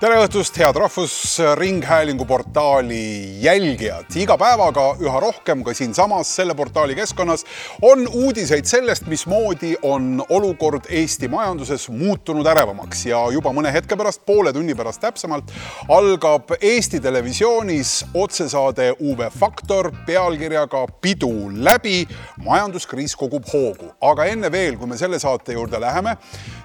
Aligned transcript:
tere 0.00 0.16
õhtust, 0.16 0.56
head 0.56 0.78
Rahvusringhäälingu 0.80 2.24
portaali 2.24 3.36
jälgijad. 3.42 4.06
iga 4.16 4.38
päevaga 4.40 4.94
üha 4.96 5.20
rohkem 5.20 5.60
ka 5.64 5.74
siinsamas 5.76 6.30
selle 6.36 6.54
portaali 6.56 6.94
keskkonnas 6.96 7.44
on 7.82 8.06
uudiseid 8.08 8.64
sellest, 8.64 9.04
mismoodi 9.06 9.74
on 9.82 10.24
olukord 10.28 10.88
Eesti 10.88 11.28
majanduses 11.28 11.88
muutunud 11.92 12.46
ärevamaks 12.46 13.04
ja 13.06 13.20
juba 13.32 13.52
mõne 13.52 13.72
hetke 13.72 13.96
pärast, 13.96 14.24
poole 14.24 14.52
tunni 14.56 14.74
pärast 14.74 15.02
täpsemalt, 15.04 15.52
algab 15.88 16.54
Eesti 16.60 17.00
Televisioonis 17.00 18.06
otsesaade 18.14 18.94
UV 19.00 19.28
Faktor 19.36 19.92
pealkirjaga 20.06 20.86
Pidu 21.00 21.50
läbi, 21.52 22.06
majanduskriis 22.46 23.16
kogub 23.16 23.44
hoogu. 23.52 23.92
aga 24.00 24.24
enne 24.24 24.52
veel, 24.52 24.78
kui 24.78 24.88
me 24.88 24.96
selle 24.96 25.18
saate 25.18 25.52
juurde 25.52 25.80
läheme, 25.80 26.16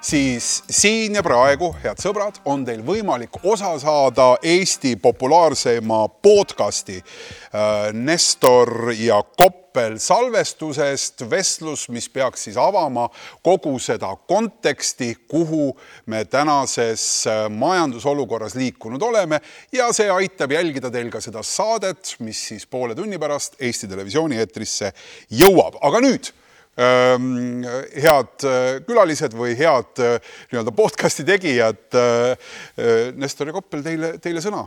siis 0.02 0.64
siin 0.70 1.20
ja 1.20 1.24
praegu, 1.24 1.76
head 1.84 2.00
sõbrad, 2.00 2.40
on 2.46 2.64
teil 2.66 2.80
võimalik 2.80 3.25
võimalik 3.26 3.40
osa 3.44 3.80
saada 3.80 4.38
Eesti 4.44 4.96
populaarseima 4.98 6.08
podcasti 6.22 6.98
äh, 6.98 7.94
Nestor 7.94 8.94
ja 8.94 9.24
Koppel 9.24 9.98
salvestusest, 10.00 11.26
vestlus, 11.30 11.90
mis 11.90 12.10
peaks 12.10 12.44
siis 12.44 12.58
avama 12.58 13.10
kogu 13.44 13.80
seda 13.80 14.16
konteksti, 14.28 15.16
kuhu 15.28 15.76
me 16.08 16.26
tänases 16.26 17.28
äh, 17.28 17.50
majandusolukorras 17.50 18.56
liikunud 18.56 19.02
oleme. 19.02 19.42
Ja 19.72 19.92
see 19.94 20.10
aitab 20.10 20.52
jälgida 20.52 20.92
teil 20.92 21.10
ka 21.10 21.22
seda 21.22 21.44
saadet, 21.44 22.16
mis 22.20 22.48
siis 22.48 22.66
poole 22.66 22.96
tunni 22.96 23.18
pärast 23.18 23.56
Eesti 23.60 23.88
Televisiooni 23.88 24.38
eetrisse 24.38 24.94
jõuab, 25.32 25.80
aga 25.82 26.02
nüüd 26.02 26.34
head 26.76 28.44
äh, 28.44 28.82
külalised 28.84 29.36
või 29.36 29.56
head 29.56 30.02
äh, 30.04 30.18
nii-öelda 30.52 30.74
podcast'i 30.76 31.24
tegijad. 31.28 31.86
Äh, 31.96 33.14
Nestor 33.16 33.48
ja 33.48 33.56
Koppel, 33.56 33.84
teile, 33.86 34.18
teile 34.20 34.44
sõna. 34.44 34.66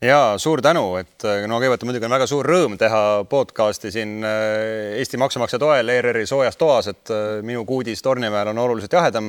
ja 0.00 0.34
suur 0.40 0.60
tänu, 0.64 0.96
et 0.96 1.24
no 1.48 1.58
kõigepealt 1.60 1.84
muidugi 1.84 2.06
on 2.08 2.14
väga 2.16 2.26
suur 2.28 2.46
rõõm 2.46 2.76
teha 2.80 3.24
podcast'i 3.28 3.90
siin 3.92 4.24
Eesti 4.24 5.20
maksumaksja 5.20 5.58
toel 5.60 5.88
ERR-i 5.88 6.26
soojas 6.26 6.56
toas, 6.56 6.88
et 6.88 7.12
minu 7.44 7.64
kuudis 7.68 8.02
Tornimäel 8.02 8.48
on 8.48 8.58
oluliselt 8.58 8.92
jahedam 8.92 9.28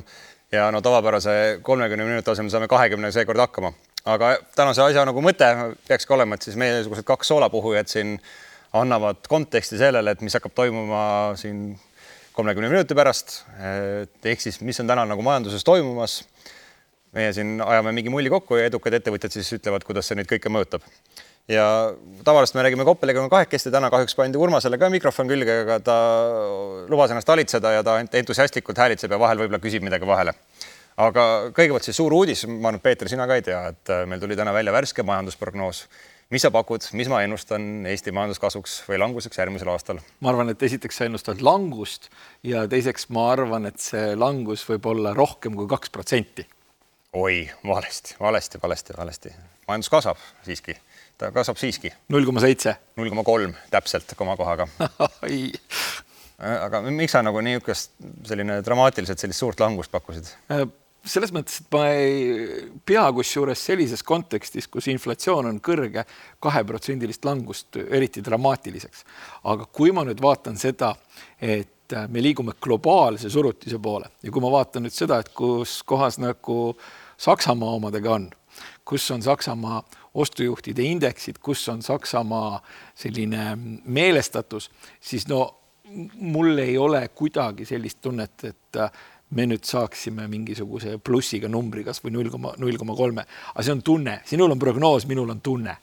ja 0.51 0.69
no 0.71 0.81
tavapärase 0.81 1.59
kolmekümne 1.61 2.05
minuti 2.05 2.31
asemel 2.31 2.51
saame 2.51 2.67
kahekümne 2.71 3.11
seekord 3.11 3.39
hakkama. 3.39 3.73
aga 4.05 4.37
tänase 4.55 4.81
asja 4.81 5.05
nagu 5.05 5.21
mõte 5.21 5.47
peakski 5.87 6.13
olema, 6.13 6.35
et 6.35 6.47
siis 6.47 6.55
meiesugused 6.55 7.03
kaks 7.03 7.27
soolapuhujat 7.27 7.87
siin 7.87 8.17
annavad 8.73 9.27
konteksti 9.27 9.77
sellele, 9.77 10.11
et 10.11 10.21
mis 10.21 10.33
hakkab 10.33 10.55
toimuma 10.55 11.33
siin 11.35 11.75
kolmekümne 12.33 12.69
minuti 12.69 12.95
pärast. 12.95 13.41
ehk 14.25 14.41
siis, 14.41 14.61
mis 14.61 14.79
on 14.79 14.87
täna 14.87 15.05
nagu 15.05 15.21
majanduses 15.21 15.63
toimumas. 15.63 16.21
meie 17.11 17.33
siin 17.35 17.59
ajame 17.61 17.91
mingi 17.91 18.09
mulli 18.09 18.29
kokku 18.31 18.55
ja 18.55 18.69
edukad 18.69 18.93
ettevõtjad 18.95 19.33
siis 19.35 19.49
ütlevad, 19.57 19.83
kuidas 19.83 20.07
see 20.07 20.15
neid 20.15 20.29
kõike 20.31 20.51
mõjutab. 20.53 20.85
ja 21.51 21.65
tavaliselt 22.23 22.55
me 22.55 22.63
räägime 22.67 22.85
Koppeliga 22.87 23.27
kahekesti, 23.29 23.71
täna 23.71 23.89
kahjuks 23.89 24.15
pandi 24.15 24.37
Urmasele 24.37 24.77
ka 24.77 24.89
mikrofon 24.89 25.27
külge, 25.27 25.61
aga 25.65 25.79
ta 25.79 25.97
lubas 26.87 27.11
ennast 27.11 27.27
talitseda 27.27 27.71
ja 27.71 27.83
ta 27.83 27.99
entusiastlikult 27.99 28.77
häälitseb 28.77 29.11
ja 29.11 29.19
vahel 29.19 29.43
võib-olla 29.43 29.59
küsib 29.59 29.83
midagi 29.83 30.07
vahele 30.07 30.35
aga 31.01 31.25
kõigepealt 31.55 31.87
siis 31.87 31.97
suur 31.97 32.13
uudis, 32.13 32.45
ma 32.47 32.69
arvan, 32.69 32.79
et 32.79 32.83
Peeter, 32.83 33.09
sina 33.09 33.27
ka 33.27 33.37
ei 33.39 33.45
tea, 33.45 33.61
et 33.71 33.91
meil 34.07 34.19
tuli 34.21 34.35
täna 34.37 34.53
välja 34.53 34.73
värske 34.75 35.03
majandusprognoos 35.07 35.85
mis 36.31 36.45
sa 36.45 36.51
pakud, 36.53 36.85
mis 36.97 37.09
ma 37.11 37.21
ennustan 37.25 37.85
Eesti 37.91 38.13
majanduskasvuks 38.15 38.77
või 38.87 38.99
languseks 39.01 39.39
järgmisel 39.41 39.71
aastal? 39.73 39.99
ma 40.23 40.31
arvan, 40.31 40.53
et 40.53 40.63
esiteks 40.63 41.01
sa 41.01 41.07
ennustad 41.09 41.43
langust 41.43 42.09
ja 42.47 42.63
teiseks 42.71 43.09
ma 43.15 43.27
arvan, 43.33 43.67
et 43.69 43.79
see 43.83 44.15
langus 44.19 44.63
võib 44.69 44.87
olla 44.93 45.15
rohkem 45.17 45.57
kui 45.59 45.69
kaks 45.71 45.91
protsenti. 45.93 46.47
oi, 47.13 47.43
valesti, 47.67 48.15
valesti, 48.19 48.61
valesti, 48.63 48.95
valesti. 48.97 49.33
majandus 49.67 49.91
kasvab 49.91 50.21
siiski, 50.47 50.77
ta 51.19 51.33
kasvab 51.35 51.59
siiski. 51.59 51.91
null 52.09 52.27
koma 52.29 52.43
seitse. 52.43 52.77
null 52.95 53.11
koma 53.11 53.27
kolm 53.27 53.57
täpselt 53.73 54.15
komakohaga 54.19 54.69
aga 56.41 56.81
miks 56.89 57.13
sa 57.13 57.21
nagu 57.25 57.43
niisugust 57.43 57.91
selline 58.27 58.61
dramaatiliselt 58.65 59.19
sellist 59.19 59.43
suurt 59.43 59.59
langust 59.59 59.91
pakkusid? 59.91 60.31
Selles 61.01 61.31
mõttes, 61.33 61.63
et 61.63 61.73
ma 61.73 61.87
ei 61.97 62.67
pea 62.85 63.07
kusjuures 63.17 63.63
sellises 63.65 64.03
kontekstis, 64.05 64.67
kus 64.69 64.85
inflatsioon 64.91 65.47
on 65.49 65.57
kõrge, 65.63 66.03
kaheprotsendilist 66.39 67.25
langust 67.25 67.79
eriti 67.81 68.21
dramaatiliseks. 68.21 69.05
aga 69.43 69.65
kui 69.65 69.91
ma 69.91 70.03
nüüd 70.05 70.21
vaatan 70.21 70.57
seda, 70.61 70.93
et 71.41 71.95
me 72.07 72.21
liigume 72.21 72.53
globaalse 72.61 73.29
surutise 73.29 73.79
poole 73.81 74.11
ja 74.21 74.31
kui 74.31 74.41
ma 74.41 74.51
vaatan 74.53 74.85
nüüd 74.85 74.93
seda, 74.93 75.19
et 75.19 75.33
kus 75.33 75.81
kohas 75.83 76.19
nagu 76.21 76.77
Saksamaa 77.17 77.73
omadega 77.77 78.13
on, 78.13 78.29
kus 78.85 79.09
on 79.11 79.21
Saksamaa 79.21 79.81
ostujuhtide 80.13 80.83
indeksid, 80.83 81.41
kus 81.41 81.67
on 81.69 81.81
Saksamaa 81.81 82.61
selline 82.95 83.55
meelestatus, 83.85 84.69
siis 84.99 85.27
no 85.27 85.41
mul 86.13 86.57
ei 86.61 86.77
ole 86.77 87.07
kuidagi 87.15 87.65
sellist 87.65 88.01
tunnet, 88.01 88.43
et 88.43 88.81
me 89.35 89.45
nüüd 89.47 89.63
saaksime 89.67 90.27
mingisuguse 90.31 90.97
plussiga 91.03 91.49
numbri, 91.51 91.85
kas 91.87 92.03
või 92.03 92.17
null 92.17 92.31
koma, 92.33 92.55
null 92.59 92.79
koma 92.79 92.95
kolme, 92.97 93.25
aga 93.53 93.63
see 93.63 93.75
on 93.75 93.85
tunne, 93.85 94.19
sinul 94.27 94.51
on 94.51 94.59
prognoos, 94.59 95.07
minul 95.09 95.31
on 95.31 95.41
tunne 95.43 95.77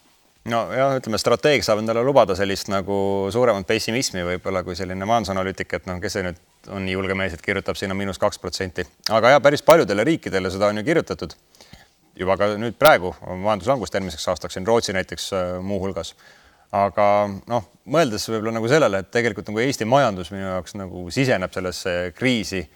nojah, 0.48 0.96
ütleme 0.98 1.18
strateeg 1.20 1.64
saab 1.64 1.82
endale 1.82 2.02
lubada 2.06 2.36
sellist 2.38 2.70
nagu 2.72 2.96
suuremat 3.32 3.66
pessimismi 3.68 4.24
võib-olla 4.26 4.62
kui 4.66 4.76
selline 4.78 5.08
majandusanalüütik, 5.08 5.74
et 5.78 5.88
noh, 5.88 6.00
kes 6.02 6.16
see 6.16 6.24
nüüd 6.26 6.40
on 6.74 6.84
nii 6.86 6.96
julge 6.96 7.16
mees, 7.18 7.36
et 7.36 7.44
kirjutab 7.44 7.78
sinna 7.78 7.96
miinus 7.98 8.20
kaks 8.20 8.40
protsenti, 8.42 8.84
aga 9.14 9.34
ja 9.34 9.42
päris 9.44 9.64
paljudele 9.66 10.06
riikidele 10.08 10.52
seda 10.52 10.70
on 10.72 10.80
ju 10.80 10.86
kirjutatud. 10.88 11.36
juba 12.18 12.34
ka 12.36 12.48
nüüd 12.58 12.74
praegu 12.74 13.12
on 13.30 13.38
majanduslangust 13.44 13.94
järgmiseks 13.94 14.28
aastaks 14.28 14.56
siin 14.56 14.66
Rootsi 14.66 14.92
näiteks 14.92 15.32
äh, 15.32 15.62
muuhulgas. 15.62 16.14
aga 16.72 17.28
noh, 17.46 17.68
mõeldes 17.86 18.28
võib-olla 18.28 18.58
nagu 18.58 18.68
sellele, 18.68 18.98
et 18.98 19.10
tegelikult 19.10 19.48
nagu 19.48 19.60
Eesti 19.62 19.84
majandus 19.84 20.30
minu 20.30 20.44
jaoks 20.44 20.74
nagu 20.74 21.08
siseneb 21.10 21.52
sellesse 21.52 22.12
kriisi 22.16 22.66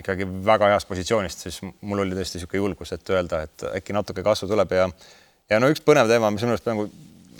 ikkagi 0.00 0.26
väga 0.46 0.72
heast 0.72 0.88
positsioonist, 0.90 1.44
siis 1.46 1.60
mul 1.62 2.02
oli 2.02 2.16
tõesti 2.16 2.40
niisugune 2.40 2.62
julgus, 2.62 2.92
et 2.96 3.10
öelda, 3.14 3.44
et 3.46 3.66
äkki 3.78 3.94
natuke 3.94 4.24
kasvu 4.26 4.50
tuleb 4.50 4.72
ja 4.74 4.88
ja 5.50 5.60
no 5.60 5.68
üks 5.70 5.82
põnev 5.84 6.08
teema, 6.10 6.32
mis 6.34 6.42
minu 6.42 6.56
arust 6.56 6.66
nagu 6.70 6.88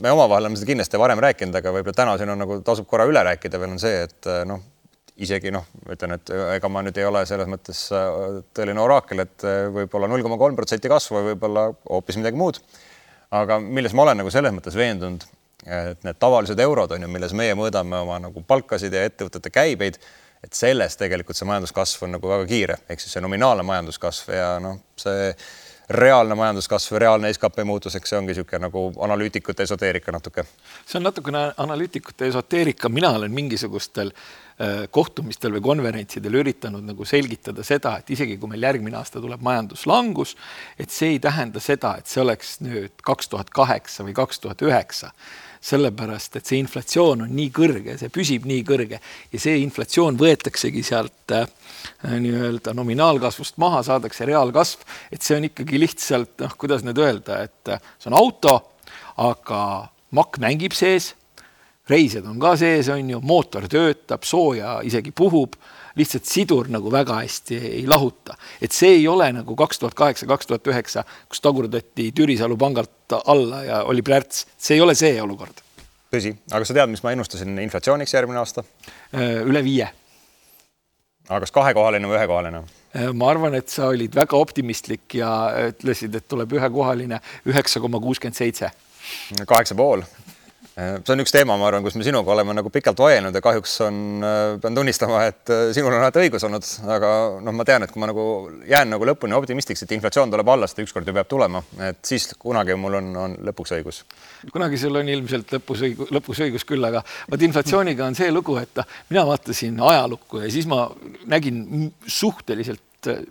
me 0.03 0.12
omavahel 0.12 0.44
oleme 0.44 0.59
seda 0.59 0.70
kindlasti 0.70 1.00
varem 1.00 1.22
rääkinud, 1.22 1.56
aga 1.59 1.72
võib-olla 1.75 1.97
täna 1.97 2.15
siin 2.19 2.32
on 2.34 2.41
nagu 2.42 2.60
tasub 2.66 2.87
korra 2.91 3.06
üle 3.10 3.22
rääkida 3.26 3.60
veel 3.60 3.75
on 3.75 3.82
see, 3.82 4.03
et 4.06 4.31
noh, 4.48 4.62
isegi 5.25 5.53
noh, 5.54 5.66
ütlen, 5.91 6.16
et 6.16 6.32
ega 6.56 6.70
ma 6.72 6.82
nüüd 6.82 6.98
ei 6.98 7.06
ole 7.06 7.22
selles 7.28 7.48
mõttes 7.50 7.84
äh, 7.94 8.41
tõeline 8.56 8.82
oraakel, 8.82 9.22
et 9.22 9.47
võib-olla 9.76 10.10
null 10.10 10.26
koma 10.26 10.38
kolm 10.41 10.59
protsenti 10.59 10.91
kasvu 10.91 11.21
või 11.21 11.31
võib-olla 11.32 11.69
hoopis 11.86 12.19
midagi 12.19 12.38
muud. 12.41 12.59
aga 13.34 13.59
milles 13.62 13.94
ma 13.94 14.03
olen 14.04 14.21
nagu 14.22 14.31
selles 14.31 14.53
mõttes 14.54 14.76
veendunud, 14.78 15.25
et 15.65 16.04
need 16.06 16.19
tavalised 16.21 16.60
eurod 16.60 16.92
on 16.94 17.06
ju, 17.06 17.09
milles 17.10 17.32
meie 17.34 17.54
mõõdame 17.59 18.03
oma 18.03 18.19
nagu 18.22 18.42
palkasid 18.47 18.92
ja 18.94 19.06
ettevõtete 19.09 19.50
käibeid 19.50 19.98
et 20.44 20.53
selles 20.56 20.99
tegelikult 21.00 21.38
see 21.38 21.49
majanduskasv 21.49 22.06
on 22.06 22.16
nagu 22.19 22.32
väga 22.37 22.49
kiire, 22.49 22.81
ehk 22.88 23.00
siis 23.03 23.16
see 23.16 23.25
nominaalne 23.25 23.65
majanduskasv 23.66 24.32
ja 24.34 24.49
noh, 24.62 24.81
see 25.00 25.31
reaalne 25.91 26.34
majanduskasv, 26.34 26.97
reaalne 26.97 27.32
skp 27.32 27.65
muutus, 27.69 27.97
eks 27.97 28.12
see 28.12 28.19
ongi 28.19 28.32
niisugune 28.32 28.62
nagu 28.66 28.87
analüütikute 29.04 29.66
esoteerika 29.66 30.12
natuke. 30.12 30.44
see 30.87 30.99
on 30.99 31.04
natukene 31.04 31.44
analüütikute 31.60 32.27
esoteerika, 32.27 32.88
mina 32.88 33.10
olen 33.19 33.33
mingisugustel 33.33 34.12
äh, 34.15 34.87
kohtumistel 34.91 35.53
või 35.53 35.65
konverentsidel 35.69 36.41
üritanud 36.41 36.84
nagu 36.88 37.04
selgitada 37.04 37.65
seda, 37.65 37.99
et 38.00 38.10
isegi 38.16 38.38
kui 38.41 38.49
meil 38.49 38.65
järgmine 38.65 38.97
aasta 38.97 39.21
tuleb 39.21 39.44
majanduslangus, 39.44 40.37
et 40.78 40.91
see 40.91 41.16
ei 41.16 41.21
tähenda 41.21 41.60
seda, 41.60 41.97
et 42.00 42.09
see 42.09 42.25
oleks 42.25 42.59
nüüd 42.65 43.04
kaks 43.04 43.28
tuhat 43.28 43.53
kaheksa 43.53 44.09
või 44.09 44.16
kaks 44.16 44.41
tuhat 44.41 44.65
üheksa 44.65 45.12
sellepärast 45.65 46.37
et 46.39 46.49
see 46.49 46.61
inflatsioon 46.61 47.25
on 47.25 47.33
nii 47.33 47.49
kõrge, 47.55 47.97
see 48.01 48.13
püsib 48.13 48.45
nii 48.49 48.65
kõrge 48.69 48.99
ja 49.01 49.41
see 49.41 49.57
inflatsioon 49.63 50.19
võetaksegi 50.21 50.84
sealt 50.84 51.34
äh, 51.34 51.47
nii-öelda 52.05 52.75
nominaalkasvust 52.77 53.57
maha, 53.63 53.81
saadakse 53.87 54.28
reaalkasv, 54.28 54.84
et 55.15 55.25
see 55.25 55.39
on 55.39 55.49
ikkagi 55.49 55.81
lihtsalt 55.81 56.45
noh, 56.45 56.57
kuidas 56.61 56.84
nüüd 56.84 57.01
öelda, 57.01 57.41
et 57.49 57.72
äh, 57.72 57.93
see 57.99 58.13
on 58.13 58.19
auto, 58.21 58.59
aga 59.25 59.61
makk 60.15 60.41
mängib 60.43 60.77
sees, 60.77 61.15
reisijad 61.89 62.28
on 62.28 62.37
ka 62.43 62.55
sees, 62.60 62.91
on 62.93 63.15
ju, 63.15 63.22
mootor 63.25 63.69
töötab, 63.71 64.25
sooja 64.28 64.78
isegi 64.84 65.15
puhub 65.17 65.57
lihtsalt 65.99 66.29
sidur 66.29 66.69
nagu 66.73 66.93
väga 66.93 67.19
hästi 67.23 67.59
ei 67.71 67.85
lahuta. 67.87 68.37
et 68.63 68.73
see 68.73 68.99
ei 68.99 69.09
ole 69.09 69.31
nagu 69.33 69.57
kaks 69.57 69.79
tuhat 69.79 69.95
kaheksa, 69.95 70.27
kaks 70.27 70.47
tuhat 70.47 70.67
üheksa, 70.67 71.05
kus 71.29 71.41
tagurdati 71.41 72.11
Türisalu 72.13 72.57
pangalt 72.57 73.17
alla 73.27 73.63
ja 73.65 73.83
oli 73.85 74.03
plärts, 74.03 74.47
see 74.59 74.79
ei 74.79 74.81
ole 74.81 74.95
see 74.95 75.21
olukord. 75.23 75.63
tõsi, 76.15 76.35
aga 76.51 76.65
sa 76.65 76.75
tead, 76.75 76.91
mis 76.91 77.03
ma 77.03 77.15
ennustasin 77.15 77.59
inflatsiooniks 77.67 78.15
järgmine 78.15 78.43
aasta? 78.43 78.65
Äh, 79.15 79.43
üle 79.47 79.65
viie. 79.65 79.91
aga 81.29 81.41
kas 81.47 81.55
kahekohaline 81.55 82.11
või 82.11 82.19
ühekohaline? 82.19 82.65
Äh, 82.95 83.11
ma 83.15 83.31
arvan, 83.31 83.55
et 83.59 83.69
sa 83.69 83.91
olid 83.93 84.15
väga 84.15 84.37
optimistlik 84.37 85.19
ja 85.21 85.31
ütlesid, 85.71 86.15
et 86.15 86.29
tuleb 86.29 86.53
ühekohaline 86.59 87.21
üheksa 87.47 87.81
koma 87.81 88.01
kuuskümmend 88.03 88.39
seitse. 88.39 88.71
kaheksa 89.47 89.75
pool 89.75 90.03
see 90.74 91.12
on 91.15 91.22
üks 91.22 91.30
teema, 91.34 91.54
ma 91.59 91.68
arvan, 91.68 91.84
kus 91.86 91.94
me 91.94 92.04
sinuga 92.06 92.32
oleme 92.34 92.54
nagu 92.56 92.71
pikalt 92.72 92.98
vaielnud 92.98 93.36
ja 93.36 93.42
kahjuks 93.44 93.74
on, 93.86 93.98
äh, 94.26 94.38
pean 94.62 94.74
tunnistama, 94.74 95.21
et 95.30 95.53
äh, 95.54 95.68
sinul 95.76 95.92
on 95.92 96.00
alati 96.00 96.24
õigus 96.24 96.47
olnud, 96.48 96.66
aga 96.91 97.10
noh, 97.47 97.54
ma 97.54 97.66
tean, 97.68 97.86
et 97.86 97.92
kui 97.94 98.03
ma 98.03 98.09
nagu 98.10 98.24
jään 98.66 98.91
nagu 98.91 99.06
lõpuni 99.06 99.36
optimistiks, 99.38 99.84
et 99.84 99.94
inflatsioon 99.94 100.34
tuleb 100.34 100.50
alla, 100.50 100.66
ta 100.66 100.82
ükskord 100.82 101.06
ju 101.06 101.15
peab 101.15 101.30
tulema, 101.30 101.62
et 101.91 102.03
siis 102.06 102.26
kunagi 102.41 102.74
mul 102.80 102.98
on, 102.98 103.12
on 103.26 103.38
lõpuks 103.50 103.76
õigus. 103.78 104.03
kunagi 104.50 104.80
sul 104.82 104.98
on 104.98 105.15
ilmselt 105.15 105.54
lõpus 105.59 105.86
õigus, 105.86 106.10
lõpus 106.18 106.42
õigus 106.48 106.66
küll, 106.66 106.91
aga 106.91 107.04
vot 107.30 107.47
inflatsiooniga 107.47 108.10
on 108.10 108.18
see 108.18 108.34
lugu, 108.34 108.59
et 108.59 108.82
mina 109.12 109.24
vaatasin 109.30 109.78
ajalukku 109.78 110.42
ja 110.42 110.50
siis 110.50 110.66
ma 110.71 110.88
nägin 111.30 111.92
suhteliselt 112.03 113.15
äh, 113.15 113.22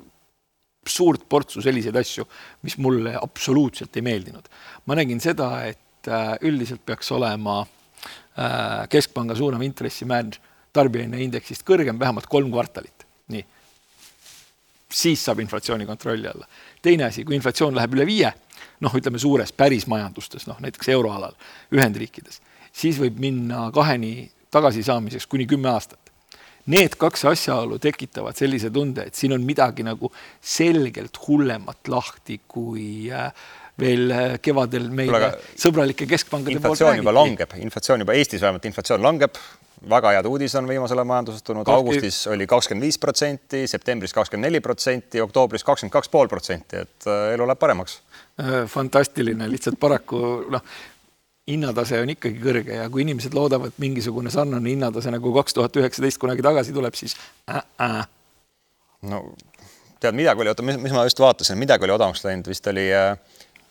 suurt 0.88 1.28
portsu 1.30 1.62
selliseid 1.64 1.96
asju, 1.96 2.26
mis 2.64 2.78
mulle 2.80 3.18
absoluutselt 3.20 3.96
ei 4.00 4.04
meeldinud. 4.04 4.48
ma 4.88 4.96
nägin 4.96 5.20
seda, 5.24 5.58
et 5.68 5.80
et 6.04 6.12
äh, 6.12 6.38
üldiselt 6.50 6.84
peaks 6.86 7.12
olema 7.12 7.62
äh, 7.64 8.88
keskpanga 8.90 9.36
suunav 9.36 9.62
intressimäär 9.64 10.36
tarbijahinnaindeksist 10.74 11.64
kõrgem 11.64 12.00
vähemalt 12.00 12.28
kolm 12.28 12.52
kvartalit, 12.52 13.06
nii. 13.32 13.44
siis 14.90 15.24
saab 15.24 15.40
inflatsiooni 15.40 15.86
kontrolli 15.86 16.28
alla. 16.28 16.48
teine 16.82 17.06
asi, 17.06 17.24
kui 17.24 17.36
inflatsioon 17.36 17.76
läheb 17.76 17.94
üle 17.96 18.06
viie, 18.10 18.34
noh, 18.82 18.94
ütleme 18.94 19.20
suures 19.20 19.54
päris 19.56 19.88
majandustes, 19.88 20.48
noh 20.48 20.60
näiteks 20.60 20.90
euroalal, 20.90 21.36
Ühendriikides, 21.72 22.42
siis 22.74 23.00
võib 23.00 23.20
minna 23.22 23.70
kaheni 23.72 24.32
tagasisaamiseks 24.52 25.28
kuni 25.28 25.48
kümme 25.48 25.70
aastat. 25.70 26.00
Need 26.66 26.96
kaks 26.96 27.26
asjaolu 27.28 27.78
tekitavad 27.80 28.38
sellise 28.40 28.70
tunde, 28.72 29.04
et 29.08 29.16
siin 29.20 29.34
on 29.36 29.44
midagi 29.44 29.84
nagu 29.84 30.08
selgelt 30.40 31.18
hullemat 31.28 31.90
lahti 31.92 32.40
kui 32.48 33.12
äh, 33.12 33.34
veel 33.80 34.12
äh, 34.14 34.24
kevadel 34.42 34.88
meile 34.94 35.12
Kulega, 35.18 35.58
sõbralike 35.66 36.08
keskpankade 36.10 36.58
inflatsioon 36.58 37.00
juba 37.02 37.14
langeb, 37.16 37.56
inflatsioon 37.58 38.04
juba 38.06 38.16
Eestis 38.18 38.44
vähemalt 38.44 38.66
inflatsioon 38.70 39.02
langeb, 39.04 39.40
väga 39.90 40.14
head 40.16 40.30
uudis 40.30 40.56
on 40.60 40.68
viimasel 40.70 41.02
ajal 41.02 41.10
majanduses 41.10 41.44
tulnud, 41.44 41.70
augustis 41.74 42.22
oli 42.32 42.48
kakskümmend 42.48 42.86
viis 42.86 43.00
protsenti, 43.02 43.66
septembris 43.68 44.14
kakskümmend 44.16 44.48
neli 44.48 44.62
protsenti, 44.64 45.22
oktoobris 45.24 45.66
kakskümmend 45.66 45.94
kaks 45.96 46.12
pool 46.14 46.30
protsenti, 46.32 46.84
et 46.86 47.08
äh, 47.10 47.34
elu 47.34 47.48
läheb 47.50 47.62
paremaks. 47.62 48.00
Äh, 48.40 48.64
fantastiline, 48.70 49.50
lihtsalt 49.52 49.80
paraku 49.82 50.22
noh, 50.54 50.64
hinnatase 51.50 52.00
on 52.04 52.14
ikkagi 52.14 52.40
kõrge 52.44 52.78
ja 52.78 52.90
kui 52.92 53.04
inimesed 53.04 53.34
loodavad, 53.36 53.74
mingisugune 53.82 54.32
sarnane 54.32 54.70
hinnatase 54.70 55.12
nagu 55.12 55.34
kaks 55.36 55.58
tuhat 55.58 55.82
üheksateist 55.82 56.22
kunagi 56.22 56.46
tagasi 56.46 56.76
tuleb, 56.76 56.96
siis 57.00 57.18
äh, 57.50 57.64
äh. 57.82 58.04
no 59.10 59.26
tead, 60.04 60.16
midagi 60.16 60.44
oli, 60.44 60.52
oota, 60.52 60.64
mis 60.64 60.94
ma 60.94 61.08
just 61.08 61.20
vaatasin, 61.20 61.60
midagi 61.60 61.88
oli 61.88 61.96
odavamaks 61.96 62.24
läinud, 62.26 62.48
vist 62.52 62.68
oli 62.72 62.88
äh, 62.96 63.18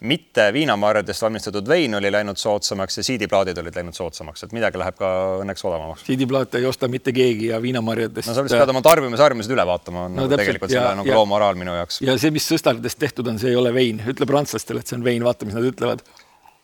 mitte 0.03 0.49
viinamarjadest 0.55 1.23
valmistatud 1.23 1.69
vein 1.69 1.95
oli 1.95 2.11
läinud 2.13 2.39
soodsamaks 2.41 2.99
ja 2.99 3.05
siidiplaadid 3.07 3.59
olid 3.63 3.77
läinud 3.79 3.97
soodsamaks, 3.97 4.47
et 4.47 4.55
midagi 4.57 4.81
läheb 4.81 4.97
ka 4.99 5.11
õnneks 5.43 5.65
odavamaks. 5.69 6.07
siidiplaate 6.09 6.59
ei 6.59 6.67
osta 6.67 6.89
mitte 6.91 7.15
keegi 7.15 7.53
ja 7.53 7.61
viinamarjadest. 7.63 8.29
no 8.29 8.35
sa 8.35 8.45
lihtsalt 8.45 8.65
pead 8.65 8.75
oma 8.75 8.83
tarbimisharjumused 8.87 9.55
üle 9.55 9.67
vaatama, 9.69 10.09
on 10.09 10.17
no, 10.17 10.25
nagu 10.25 10.35
tegelikult 10.35 10.75
ja, 10.75 10.83
selle 10.83 10.99
nagu 11.03 11.15
loomoraal 11.15 11.59
minu 11.61 11.77
jaoks. 11.79 12.03
ja 12.07 12.17
see, 12.19 12.35
mis 12.35 12.49
sõstardest 12.51 12.99
tehtud 12.99 13.31
on, 13.31 13.39
see 13.43 13.55
ei 13.55 13.59
ole 13.59 13.75
vein, 13.75 14.03
ütle 14.13 14.29
prantslastele, 14.29 14.83
et 14.83 14.91
see 14.91 14.99
on 14.99 15.07
vein, 15.07 15.25
vaata, 15.25 15.49
mis 15.49 15.59
nad 15.59 15.67
ütlevad 15.71 16.05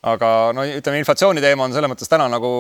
aga 0.09 0.31
no 0.55 0.65
ütleme, 0.67 1.01
inflatsiooni 1.03 1.43
teema 1.43 1.67
on 1.67 1.75
selles 1.75 1.91
mõttes 1.91 2.11
täna 2.11 2.29
nagu 2.31 2.51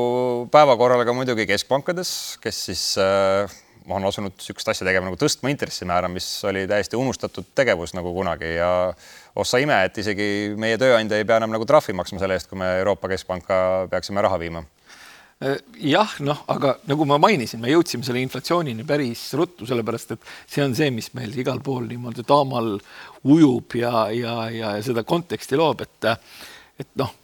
päevakorral 0.54 1.04
ka 1.06 1.14
muidugi 1.14 1.46
keskpankades, 1.50 2.10
kes 2.42 2.62
siis 2.70 2.84
äh, 3.02 3.58
on 3.88 4.06
asunud 4.08 4.34
niisugust 4.36 4.68
asja 4.72 4.86
tegema 4.88 5.08
nagu 5.08 5.18
tõstma 5.20 5.50
intressimäära, 5.52 6.10
mis 6.12 6.26
oli 6.48 6.66
täiesti 6.70 6.98
unustatud 6.98 7.52
tegevus 7.56 7.94
nagu 7.96 8.12
kunagi 8.14 8.54
ja 8.56 8.70
oh 9.34 9.46
sa 9.46 9.60
ime, 9.62 9.78
et 9.86 9.98
isegi 10.02 10.54
meie 10.60 10.78
tööandja 10.80 11.18
ei 11.18 11.26
pea 11.28 11.38
enam 11.40 11.54
nagu 11.54 11.66
trahvi 11.68 11.94
maksma 11.96 12.20
selle 12.22 12.38
eest, 12.38 12.50
kui 12.50 12.60
me 12.60 12.74
Euroopa 12.80 13.10
Keskpanka 13.12 13.60
peaksime 13.92 14.24
raha 14.24 14.40
viima. 14.40 14.64
Äh, 15.38 15.60
jah, 15.86 16.16
noh, 16.26 16.40
aga 16.50 16.74
nagu 16.90 17.06
ma 17.06 17.20
mainisin, 17.22 17.62
me 17.62 17.70
jõudsime 17.70 18.06
selle 18.06 18.22
inflatsioonini 18.24 18.86
päris 18.86 19.22
ruttu, 19.38 19.68
sellepärast 19.70 20.16
et 20.16 20.26
see 20.50 20.64
on 20.64 20.74
see, 20.74 20.90
mis 20.94 21.12
meil 21.14 21.34
igal 21.38 21.62
pool 21.64 21.86
niimoodi 21.86 22.26
taamal 22.26 22.74
ujub 23.22 23.78
ja, 23.78 24.08
ja, 24.10 24.34
ja, 24.50 24.74
ja 24.80 24.84
seda 24.84 25.06
konteksti 25.06 25.60
loob, 25.60 25.86
et 25.86 26.12
et 26.78 26.90
noh, 26.98 27.14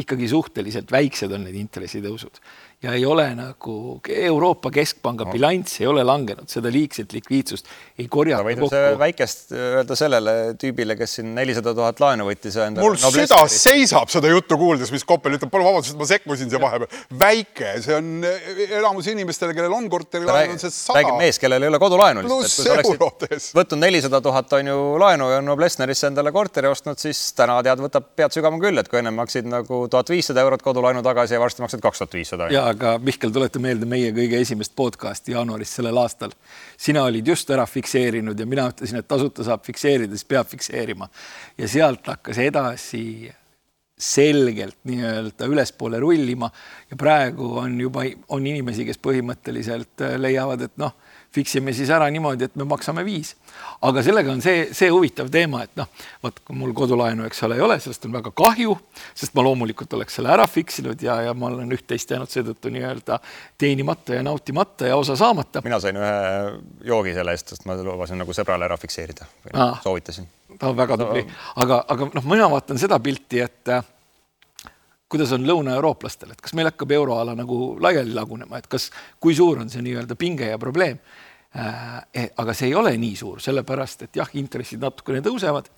ikkagi 0.00 0.28
suhteliselt 0.28 0.92
väiksed 0.92 1.32
on 1.32 1.44
need 1.46 1.56
intressitõusud 1.60 2.40
ja 2.84 2.94
ei 2.96 3.04
ole 3.08 3.26
nagu 3.38 3.76
Euroopa 4.08 4.70
Keskpanga 4.74 5.26
no. 5.28 5.32
bilanss 5.34 5.80
ei 5.80 5.88
ole 5.90 6.04
langenud, 6.06 6.48
seda 6.50 6.72
liigset 6.72 7.12
likviidsust 7.16 7.68
ei 7.98 8.08
korjata 8.12 8.56
kokku. 8.60 8.82
väikest 9.00 9.54
öelda 9.56 9.96
sellele 9.98 10.34
tüübile, 10.60 10.96
kes 10.98 11.18
siin 11.18 11.32
nelisada 11.36 11.74
tuhat 11.76 12.00
laenu 12.02 12.28
võttis. 12.28 12.58
mul 12.76 12.98
süda 13.00 13.40
seisab 13.50 14.12
seda 14.12 14.30
juttu 14.32 14.58
kuuldes, 14.60 14.92
mis 14.94 15.04
Koppel 15.04 15.36
ütleb, 15.38 15.50
palun 15.52 15.68
vabandust, 15.68 15.94
et 15.94 16.00
ma 16.00 16.08
sekkusin 16.08 16.50
siia 16.52 16.60
vahepeal. 16.62 16.90
väike, 17.20 17.74
see 17.84 17.96
on 17.96 18.10
elamus 18.24 19.08
inimestele, 19.12 19.56
kellel 19.56 19.74
on 19.76 19.88
korterilaen, 19.92 20.54
on 20.56 20.62
see 20.62 20.72
sada. 20.72 21.00
räägib 21.00 21.20
mees, 21.20 21.40
kellel 21.42 21.64
ei 21.64 21.72
ole 21.72 21.80
kodulaenu. 21.82 22.24
eurodes. 22.24 23.50
võtnud 23.56 23.80
nelisada 23.80 24.20
tuhat 24.24 24.52
on 24.58 24.72
ju 24.72 24.78
laenu 25.00 25.30
ja 25.32 25.40
on 25.40 25.48
Noblessnerisse 25.48 26.10
endale 26.10 26.32
korteri 26.34 26.68
ostnud, 26.70 27.00
siis 27.00 27.20
täna 27.36 27.60
tead, 27.64 27.82
võtab 27.84 28.10
pead 28.16 28.34
sügavama 28.34 28.60
küll, 28.62 28.80
et 28.80 28.90
kui 28.90 29.00
ennem 29.00 29.16
maksid 29.18 29.48
nagu 29.48 29.84
tuhat 29.90 30.10
viissada 30.12 30.44
eurot 30.44 30.62
kodulaenu 30.64 31.02
tagasi 31.04 31.36
ja 31.36 31.42
varsti 31.42 31.64
maksad 31.64 31.82
kaks 31.84 32.02
tuhat 32.02 32.18
viissada. 32.18 32.50
ja 32.52 32.66
aga 32.74 32.96
Mihkel, 33.02 33.32
tuleta 33.34 33.60
meelde 33.62 33.86
meie 33.88 34.10
kõige 34.14 34.40
esimest 34.42 34.74
podcast'i 34.76 35.34
jaanuaris 35.34 35.72
sellel 35.78 35.98
aastal. 36.02 36.34
sina 36.76 37.04
olid 37.04 37.26
just 37.26 37.50
ära 37.50 37.66
fikseerinud 37.66 38.38
ja 38.38 38.46
mina 38.46 38.66
ütlesin, 38.70 38.98
et 38.98 39.08
tasuta 39.08 39.44
saab 39.46 39.64
fikseerida, 39.64 40.12
siis 40.14 40.28
peab 40.28 40.50
fikseerima. 40.50 41.08
ja 41.58 41.68
sealt 41.68 42.06
hakkas 42.06 42.38
edasi 42.38 43.32
selgelt 43.98 44.76
nii-öelda 44.84 45.46
ülespoole 45.46 46.00
rullima 46.02 46.50
ja 46.90 46.96
praegu 46.96 47.56
on 47.62 47.80
juba, 47.80 48.04
on 48.28 48.46
inimesi, 48.46 48.84
kes 48.84 48.98
põhimõtteliselt 48.98 50.02
leiavad, 50.18 50.66
et 50.66 50.76
noh 50.82 50.96
fiksime 51.34 51.72
siis 51.74 51.90
ära 51.90 52.06
niimoodi, 52.12 52.46
et 52.46 52.56
me 52.58 52.66
maksame 52.68 53.04
viis. 53.06 53.34
aga 53.84 54.02
sellega 54.02 54.32
on 54.32 54.40
see, 54.42 54.68
see 54.72 54.88
huvitav 54.92 55.28
teema, 55.32 55.64
et 55.66 55.74
noh, 55.76 55.88
vot 56.22 56.38
kui 56.46 56.56
mul 56.56 56.72
kodulaenu, 56.76 57.26
eks 57.28 57.42
ole, 57.46 57.58
ei 57.58 57.64
ole, 57.64 57.78
sellest 57.82 58.06
on 58.08 58.14
väga 58.14 58.30
kahju, 58.36 58.76
sest 59.16 59.34
ma 59.36 59.44
loomulikult 59.44 59.92
oleks 59.98 60.18
selle 60.18 60.30
ära 60.32 60.46
fiksinud 60.50 61.02
ja, 61.02 61.18
ja 61.26 61.34
ma 61.36 61.50
olen 61.50 61.72
üht-teist 61.74 62.14
jäänud 62.14 62.30
seetõttu 62.30 62.72
nii-öelda 62.74 63.18
teenimata 63.60 64.18
ja 64.18 64.22
nautimata 64.26 64.92
ja 64.92 64.98
osa 65.00 65.16
saamata. 65.20 65.62
mina 65.64 65.80
sain 65.82 65.98
ühe 66.00 66.14
joogi 66.92 67.16
selle 67.16 67.34
eest, 67.34 67.54
sest 67.54 67.66
ma 67.68 67.76
lubasin 67.80 68.22
nagu 68.22 68.36
sõbrale 68.36 68.68
ära 68.68 68.78
fikseerida, 68.80 69.26
soovitasin. 69.82 70.30
ta 70.58 70.70
on 70.70 70.78
väga 70.78 71.00
tubli, 71.02 71.26
aga, 71.64 71.82
aga 71.88 72.10
noh, 72.14 72.30
mina 72.30 72.48
vaatan 72.52 72.80
seda 72.80 73.00
pilti, 73.02 73.42
et 73.42 73.74
kuidas 75.14 75.34
on 75.36 75.44
lõunaeurooplastel, 75.46 76.32
et 76.32 76.40
kas 76.42 76.54
meil 76.56 76.70
hakkab 76.70 76.94
euroala 76.96 77.36
nagu 77.38 77.74
laiali 77.82 78.14
lagunema, 78.16 78.58
et 78.58 78.70
kas, 78.70 78.88
kui 79.20 79.36
suur 79.36 79.60
on 79.62 79.70
see 79.70 79.84
nii-öelda 79.84 80.16
pinge 80.18 80.48
ja 80.54 80.58
probleem 80.62 80.98
äh,. 80.98 81.23
Aga 81.54 82.54
see 82.56 82.72
ei 82.72 82.74
ole 82.74 82.96
nii 82.98 83.14
suur, 83.18 83.40
sellepärast 83.42 84.08
et 84.08 84.18
jah, 84.18 84.30
intressid 84.38 84.82
natukene 84.82 85.22
tõusevad, 85.22 85.68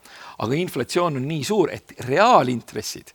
aga 0.40 0.56
inflatsioon 0.56 1.20
on 1.20 1.26
nii 1.28 1.44
suur, 1.44 1.72
et 1.74 1.92
reaalintressid 2.06 3.12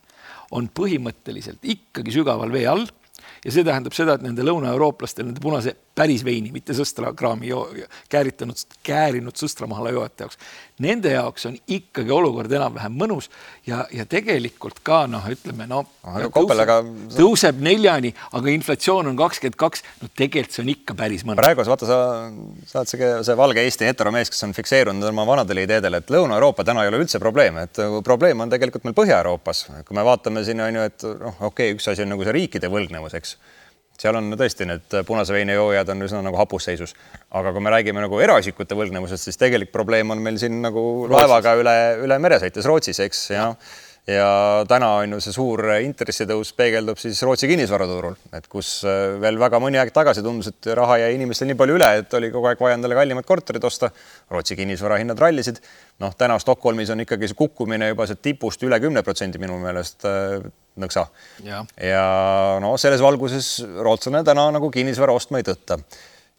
on 0.58 0.68
põhimõtteliselt 0.70 1.63
ikkagi 1.65 2.13
sügaval 2.13 2.51
vee 2.53 2.68
all. 2.70 2.86
Ja 3.41 3.53
see 3.53 3.65
tähendab 3.65 3.96
seda, 3.98 4.15
et 4.18 4.25
nende 4.25 4.46
lõunaeurooplastel, 4.46 5.25
nende 5.25 5.41
punase 5.41 5.74
päris 5.95 6.24
veini, 6.24 6.51
mitte 6.55 6.74
sõstrakraami 6.75 7.51
kääritanud, 8.12 8.60
käärinud 8.86 9.36
sõstramahala 9.39 9.91
joojate 9.91 10.24
jaoks. 10.25 10.39
Nende 10.81 11.12
jaoks 11.13 11.45
on 11.45 11.57
ikkagi 11.69 12.13
olukord 12.15 12.51
enam-vähem 12.55 12.95
mõnus 12.98 13.27
ja, 13.67 13.83
ja 13.93 14.05
tegelikult 14.10 14.79
ka 14.88 15.03
noh, 15.12 15.27
ütleme 15.29 15.67
no 15.69 15.83
Aha, 16.07 16.24
tõuseb, 16.31 16.63
aga... 16.63 16.77
tõuseb 17.13 17.60
neljani, 17.62 18.13
aga 18.38 18.53
inflatsioon 18.55 19.12
on 19.12 19.19
kakskümmend 19.19 19.60
kaks. 19.62 19.83
no 20.01 20.10
tegelikult 20.15 20.55
see 20.55 20.63
on 20.63 20.74
ikka 20.74 20.98
päris 20.98 21.25
mõnus. 21.27 21.43
praegu 21.43 21.67
vaata, 21.67 21.89
sa, 21.91 22.00
sa 22.71 22.81
oled 22.81 22.93
see, 22.93 23.13
see 23.29 23.38
valge 23.43 23.67
Eesti 23.67 23.89
heteromees, 23.91 24.31
kes 24.33 24.48
on 24.48 24.55
fikseerunud 24.57 25.12
oma 25.12 25.27
vanadele 25.27 25.67
ideedele, 25.67 26.01
et 26.01 26.15
Lõuna-Euroopa 26.15 26.65
täna 26.65 26.86
ei 26.86 26.93
ole 26.93 27.03
üldse 27.03 27.21
probleem, 27.21 27.62
et 27.62 27.83
probleem 28.07 28.41
on 28.41 28.50
tegelikult 28.51 28.88
meil 28.88 28.98
Põhja-Euroopas, 28.98 29.67
kui 29.86 30.00
me 30.00 30.07
vaatame 30.07 30.45
siin 30.48 30.63
on 30.63 30.79
ju, 30.79 30.88
et 30.88 31.10
noh, 31.12 31.36
okei 31.51 31.69
okay,, 31.69 31.77
üks 31.77 31.91
asi 31.91 32.07
on 32.07 32.15
nagu 32.15 32.25
see 32.25 32.39
riikide 32.39 32.71
võlgnevus, 32.71 33.19
eks 33.19 33.38
seal 34.01 34.17
on 34.17 34.34
tõesti 34.38 34.65
need 34.65 34.98
punase 35.08 35.36
veini 35.36 35.53
joojad 35.53 35.93
on 35.93 36.08
üsna 36.08 36.24
nagu 36.25 36.39
hapus 36.39 36.70
seisus. 36.70 36.96
aga 37.29 37.53
kui 37.53 37.63
me 37.63 37.74
räägime 37.74 38.01
nagu 38.03 38.20
eraisikute 38.20 38.75
võlgnevusest, 38.77 39.29
siis 39.29 39.39
tegelik 39.39 39.72
probleem 39.72 40.12
on 40.12 40.22
meil 40.24 40.39
siin 40.41 40.62
nagu 40.63 41.08
laevaga 41.12 41.55
üle, 41.60 41.77
üle 42.05 42.20
mere 42.20 42.41
sõites 42.41 42.67
Rootsis, 42.67 43.00
eks, 43.05 43.29
ja 43.29 43.41
ja 43.41 43.55
täna 44.67 44.88
on 44.98 45.12
ju 45.13 45.20
see 45.22 45.34
suur 45.36 45.62
intressitõus 45.86 46.51
peegeldub 46.58 46.98
siis 46.98 47.20
Rootsi 47.22 47.46
kinnisvaraturul, 47.51 48.15
et 48.34 48.48
kus 48.50 48.79
äh, 48.88 49.20
veel 49.22 49.38
väga 49.39 49.60
mõni 49.62 49.77
aeg 49.77 49.91
tagasi 49.93 50.24
tundus, 50.25 50.50
et 50.50 50.72
raha 50.77 50.98
jäi 51.03 51.12
inimestel 51.20 51.51
nii 51.51 51.58
palju 51.60 51.77
üle, 51.77 51.89
et 52.01 52.13
oli 52.17 52.31
kogu 52.34 52.50
aeg 52.50 52.63
vaja 52.63 52.79
endale 52.79 52.98
kallimat 52.98 53.27
korterit 53.29 53.63
osta. 53.63 53.91
Rootsi 54.31 54.58
kinnisvarahinnad 54.58 55.22
rallisid. 55.22 55.62
noh, 56.01 56.15
täna 56.17 56.39
Stockholmis 56.41 56.89
on 56.89 57.03
ikkagi 57.05 57.29
see 57.29 57.38
kukkumine 57.38 57.91
juba 57.91 58.08
sealt 58.10 58.24
tipust 58.25 58.63
üle 58.65 58.79
kümne 58.81 59.03
protsendi 59.05 59.38
minu 59.41 59.60
meelest 59.62 60.08
äh, 60.10 60.41
nõksa. 60.81 61.05
ja, 61.46 61.62
ja 61.77 62.05
no 62.63 62.74
selles 62.81 63.03
valguses 63.05 63.60
rootslane 63.86 64.24
täna 64.25 64.50
nagu 64.55 64.72
kinnisvara 64.74 65.13
ostma 65.13 65.43
ei 65.43 65.46
tõtta 65.46 65.77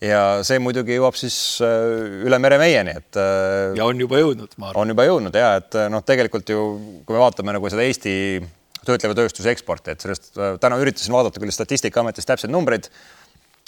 ja 0.02 0.22
see 0.46 0.60
muidugi 0.62 0.96
jõuab 0.96 1.16
siis 1.18 1.36
äh, 1.64 2.24
üle 2.26 2.38
mere 2.42 2.58
meieni, 2.60 2.96
et. 2.98 3.18
Äh, 3.18 3.76
ja 3.78 3.86
on 3.86 4.00
juba 4.00 4.20
jõudnud, 4.20 4.56
ma 4.58 4.70
arvan. 4.70 4.82
on 4.82 4.94
juba 4.94 5.06
jõudnud 5.06 5.38
ja 5.38 5.54
et 5.60 5.78
äh, 5.78 5.88
noh, 5.92 6.04
tegelikult 6.06 6.50
ju 6.50 6.66
kui 7.06 7.16
me 7.16 7.22
vaatame 7.22 7.54
nagu 7.56 7.72
seda 7.72 7.86
Eesti 7.86 8.14
töötleva 8.82 9.14
tööstuse 9.14 9.52
eksporti, 9.52 9.94
et 9.94 10.02
sellest 10.02 10.32
täna 10.34 10.78
üritasin 10.82 11.14
vaadata 11.14 11.38
küll 11.38 11.54
Statistikaametist 11.54 12.26
täpseid 12.28 12.50
numbreid. 12.50 12.90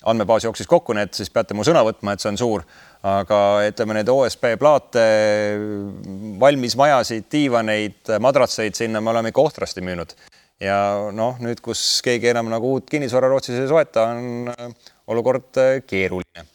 andmebaas 0.05 0.45
jooksis 0.45 0.67
kokku 0.69 0.93
need, 0.93 1.14
siis 1.17 1.31
peate 1.33 1.55
mu 1.55 1.64
sõna 1.64 1.81
võtma, 1.87 2.12
et 2.12 2.21
see 2.21 2.29
on 2.29 2.37
suur, 2.37 2.64
aga 3.09 3.38
ütleme 3.71 3.95
neid 3.97 4.11
OSB 4.11 4.50
plaate, 4.61 5.05
valmis 6.43 6.75
majasid, 6.76 7.25
diivaneid, 7.33 8.11
madratseid 8.21 8.76
sinna 8.76 9.00
me 9.00 9.14
oleme 9.14 9.31
ikka 9.33 9.41
ohtrasti 9.41 9.81
müünud. 9.87 10.12
ja 10.61 10.76
noh, 11.14 11.38
nüüd, 11.41 11.62
kus 11.62 12.03
keegi 12.05 12.35
enam 12.35 12.50
nagu 12.53 12.75
uut 12.75 12.91
kinnisvara 12.91 13.31
Rootsis 13.31 13.62
ei 13.62 13.71
soeta, 13.71 14.11
on 14.11 14.75
olukord 15.11 15.61
äh, 15.61 15.77
keeruline. 15.87 16.47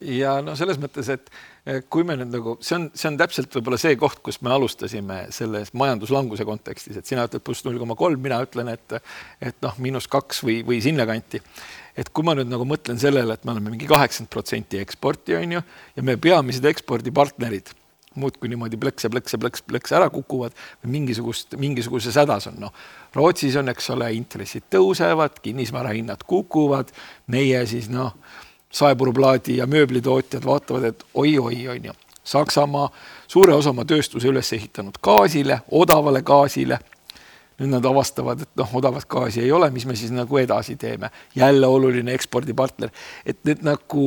ja 0.00 0.38
no 0.42 0.54
selles 0.58 0.78
mõttes, 0.78 1.08
et 1.10 1.30
kui 1.90 2.04
me 2.06 2.14
nüüd 2.16 2.30
nagu, 2.32 2.54
see 2.64 2.76
on, 2.78 2.86
see 2.96 3.08
on 3.10 3.18
täpselt 3.20 3.52
võib-olla 3.56 3.78
see 3.80 3.96
koht, 4.00 4.20
kus 4.24 4.38
me 4.46 4.52
alustasime 4.54 5.18
selles 5.34 5.72
majanduslanguse 5.76 6.46
kontekstis, 6.48 6.96
et 6.96 7.08
sina 7.08 7.26
ütled 7.28 7.44
pluss 7.44 7.66
null 7.66 7.80
koma 7.80 7.96
kolm, 7.98 8.22
mina 8.24 8.38
ütlen, 8.44 8.70
et 8.72 8.96
et 9.42 9.58
noh, 9.64 9.74
miinus 9.82 10.08
kaks 10.10 10.40
või, 10.46 10.60
või 10.66 10.78
sinnakanti. 10.84 11.42
et 11.98 12.12
kui 12.14 12.24
ma 12.24 12.36
nüüd 12.38 12.48
nagu 12.48 12.64
mõtlen 12.68 13.00
sellele, 13.00 13.34
et 13.34 13.44
me 13.44 13.56
oleme 13.56 13.74
mingi 13.74 13.90
kaheksakümmend 13.90 14.32
protsenti 14.32 14.80
eksporti, 14.80 15.36
on 15.36 15.58
ju, 15.58 15.66
ja 15.96 16.06
meie 16.06 16.20
peamised 16.22 16.64
ekspordipartnerid 16.72 17.74
muudkui 18.18 18.50
niimoodi 18.52 18.80
plõks 18.80 19.06
ja 19.06 19.12
plõks 19.12 19.36
ja 19.36 19.40
plõks, 19.42 19.64
plõks 19.68 19.94
ära 19.96 20.10
kukuvad 20.12 20.56
mingisugust, 20.86 21.56
mingisuguses 21.60 22.18
hädas 22.20 22.50
on, 22.50 22.58
noh. 22.66 22.74
Rootsis 23.14 23.56
on, 23.56 23.70
eks 23.72 23.88
ole, 23.94 24.10
intressid 24.18 24.68
tõusevad, 24.72 25.40
kinnisvarahinnad 25.42 26.26
kukuvad, 26.28 26.92
meie 27.32 27.64
siis 27.70 27.88
noh 27.92 28.14
saepuruplaadi 28.70 29.56
ja 29.56 29.66
mööblitootjad 29.66 30.44
vaatavad, 30.44 30.84
et 30.84 31.04
oi-oi, 31.14 31.68
on 31.68 31.84
ju, 31.90 31.94
Saksamaa 32.28 32.90
suure 33.28 33.54
osa 33.56 33.70
oma 33.70 33.86
tööstuse 33.88 34.28
üles 34.28 34.52
ehitanud 34.52 34.98
gaasile, 35.02 35.62
odavale 35.72 36.20
gaasile. 36.22 36.76
Nüüd 37.58 37.72
nad 37.72 37.86
avastavad, 37.90 38.42
et 38.44 38.50
noh, 38.58 38.74
odavat 38.78 39.06
gaasi 39.10 39.42
ei 39.42 39.52
ole, 39.54 39.70
mis 39.74 39.86
me 39.88 39.96
siis 39.98 40.12
nagu 40.14 40.38
edasi 40.38 40.76
teeme. 40.78 41.10
jälle 41.34 41.66
oluline 41.66 42.14
ekspordipartner, 42.14 42.90
et 43.26 43.38
need 43.44 43.64
nagu 43.66 44.04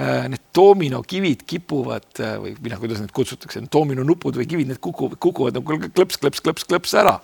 äh, 0.00 0.28
need 0.32 0.42
doominokivid 0.56 1.44
kipuvad 1.46 2.08
äh, 2.20 2.36
või 2.40 2.54
mina, 2.60 2.80
kuidas 2.80 3.02
neid 3.02 3.12
kutsutakse, 3.16 3.60
doominonupud 3.72 4.40
või 4.40 4.48
kivid, 4.48 4.72
need 4.72 4.80
kukuvad, 4.80 5.20
kukuvad 5.20 5.58
nagu 5.58 5.80
klõps, 5.92 6.20
klõps, 6.20 6.40
klõps, 6.40 6.68
klõps 6.68 6.96
ära. 6.96 7.18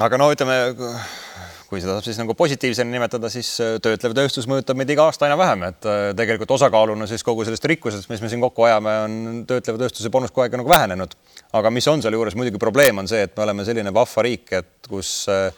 aga 0.00 0.20
no 0.20 0.30
ütleme 0.32 0.58
kui 1.68 1.82
seda 1.82 1.98
saab 1.98 2.06
siis 2.06 2.16
nagu 2.16 2.32
positiivsena 2.32 2.88
nimetada, 2.88 3.28
siis 3.28 3.50
äh, 3.60 3.76
töötlev 3.84 4.16
tööstus 4.16 4.48
mõjutab 4.48 4.78
meid 4.80 4.88
iga 4.94 5.04
aasta 5.04 5.28
aina 5.28 5.36
vähem, 5.36 5.66
et 5.68 5.88
tegelikult 6.16 6.56
osakaaluna 6.56 7.08
siis 7.10 7.24
kogu 7.26 7.44
sellest 7.44 7.68
rikkusest, 7.68 8.08
mis 8.08 8.24
me 8.24 8.32
siin 8.32 8.40
kokku 8.40 8.64
ajame, 8.64 8.94
on 9.04 9.42
töötleva 9.50 9.84
tööstuse 9.84 10.12
panus 10.14 10.32
kogu 10.32 10.46
aeg 10.46 10.56
nagu 10.56 10.72
vähenenud. 10.72 11.12
Aga 11.56 11.72
mis 11.72 11.88
on 11.88 12.02
sealjuures 12.04 12.36
muidugi 12.38 12.60
probleem, 12.60 13.00
on 13.00 13.08
see, 13.10 13.24
et 13.24 13.36
me 13.36 13.44
oleme 13.46 13.66
selline 13.68 13.92
vahva 13.94 14.24
riik, 14.26 14.52
et 14.58 14.88
kus 14.90 15.12
äh, 15.32 15.48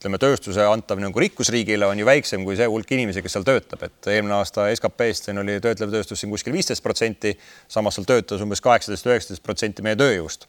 ütleme, 0.00 0.20
tööstuse 0.22 0.64
antav 0.64 1.00
nagu 1.02 1.20
rikkus 1.20 1.50
riigile 1.52 1.88
on 1.90 1.98
ju 1.98 2.08
väiksem 2.08 2.44
kui 2.46 2.56
see 2.56 2.68
hulk 2.70 2.92
inimesi, 2.96 3.22
kes 3.24 3.36
seal 3.36 3.46
töötab, 3.46 3.82
et 3.84 4.10
eelmine 4.14 4.38
aasta 4.38 4.70
SKP-st 4.72 5.28
siin 5.28 5.42
oli 5.42 5.58
töötlev 5.60 5.92
tööstus 5.92 6.22
siin 6.22 6.32
kuskil 6.32 6.56
viisteist 6.56 6.84
protsenti, 6.84 7.34
samas 7.68 7.98
seal 7.98 8.08
töötas 8.08 8.44
umbes 8.44 8.64
kaheksateist, 8.64 9.10
üheksateist 9.10 9.44
protsenti 9.44 9.84
meie 9.84 9.98
tööjõust 10.00 10.48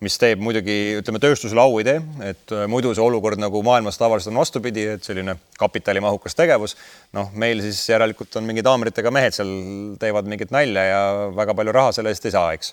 mis 0.00 0.16
teeb 0.16 0.40
muidugi, 0.40 0.76
ütleme 1.00 1.20
tööstusele 1.20 1.60
au 1.60 1.76
ei 1.80 1.84
tee, 1.84 1.98
et 2.30 2.54
äh, 2.56 2.64
muidu 2.72 2.94
see 2.96 3.04
olukord 3.04 3.40
nagu 3.40 3.60
maailmas 3.64 4.00
tavaliselt 4.00 4.32
on 4.32 4.40
vastupidi, 4.40 4.86
et 4.94 5.04
selline 5.04 5.36
kapitalimahukas 5.60 6.36
tegevus. 6.38 6.76
noh, 7.16 7.28
meil 7.36 7.60
siis 7.64 7.82
järelikult 7.88 8.36
on 8.40 8.48
mingid 8.48 8.68
haamritega 8.68 9.12
mehed 9.12 9.36
seal 9.36 9.52
teevad 10.00 10.28
mingit 10.30 10.54
nalja 10.56 10.86
ja 10.88 11.02
väga 11.36 11.54
palju 11.56 11.76
raha 11.76 11.92
selle 11.96 12.14
eest 12.14 12.28
ei 12.28 12.36
saa, 12.36 12.52
eks. 12.56 12.72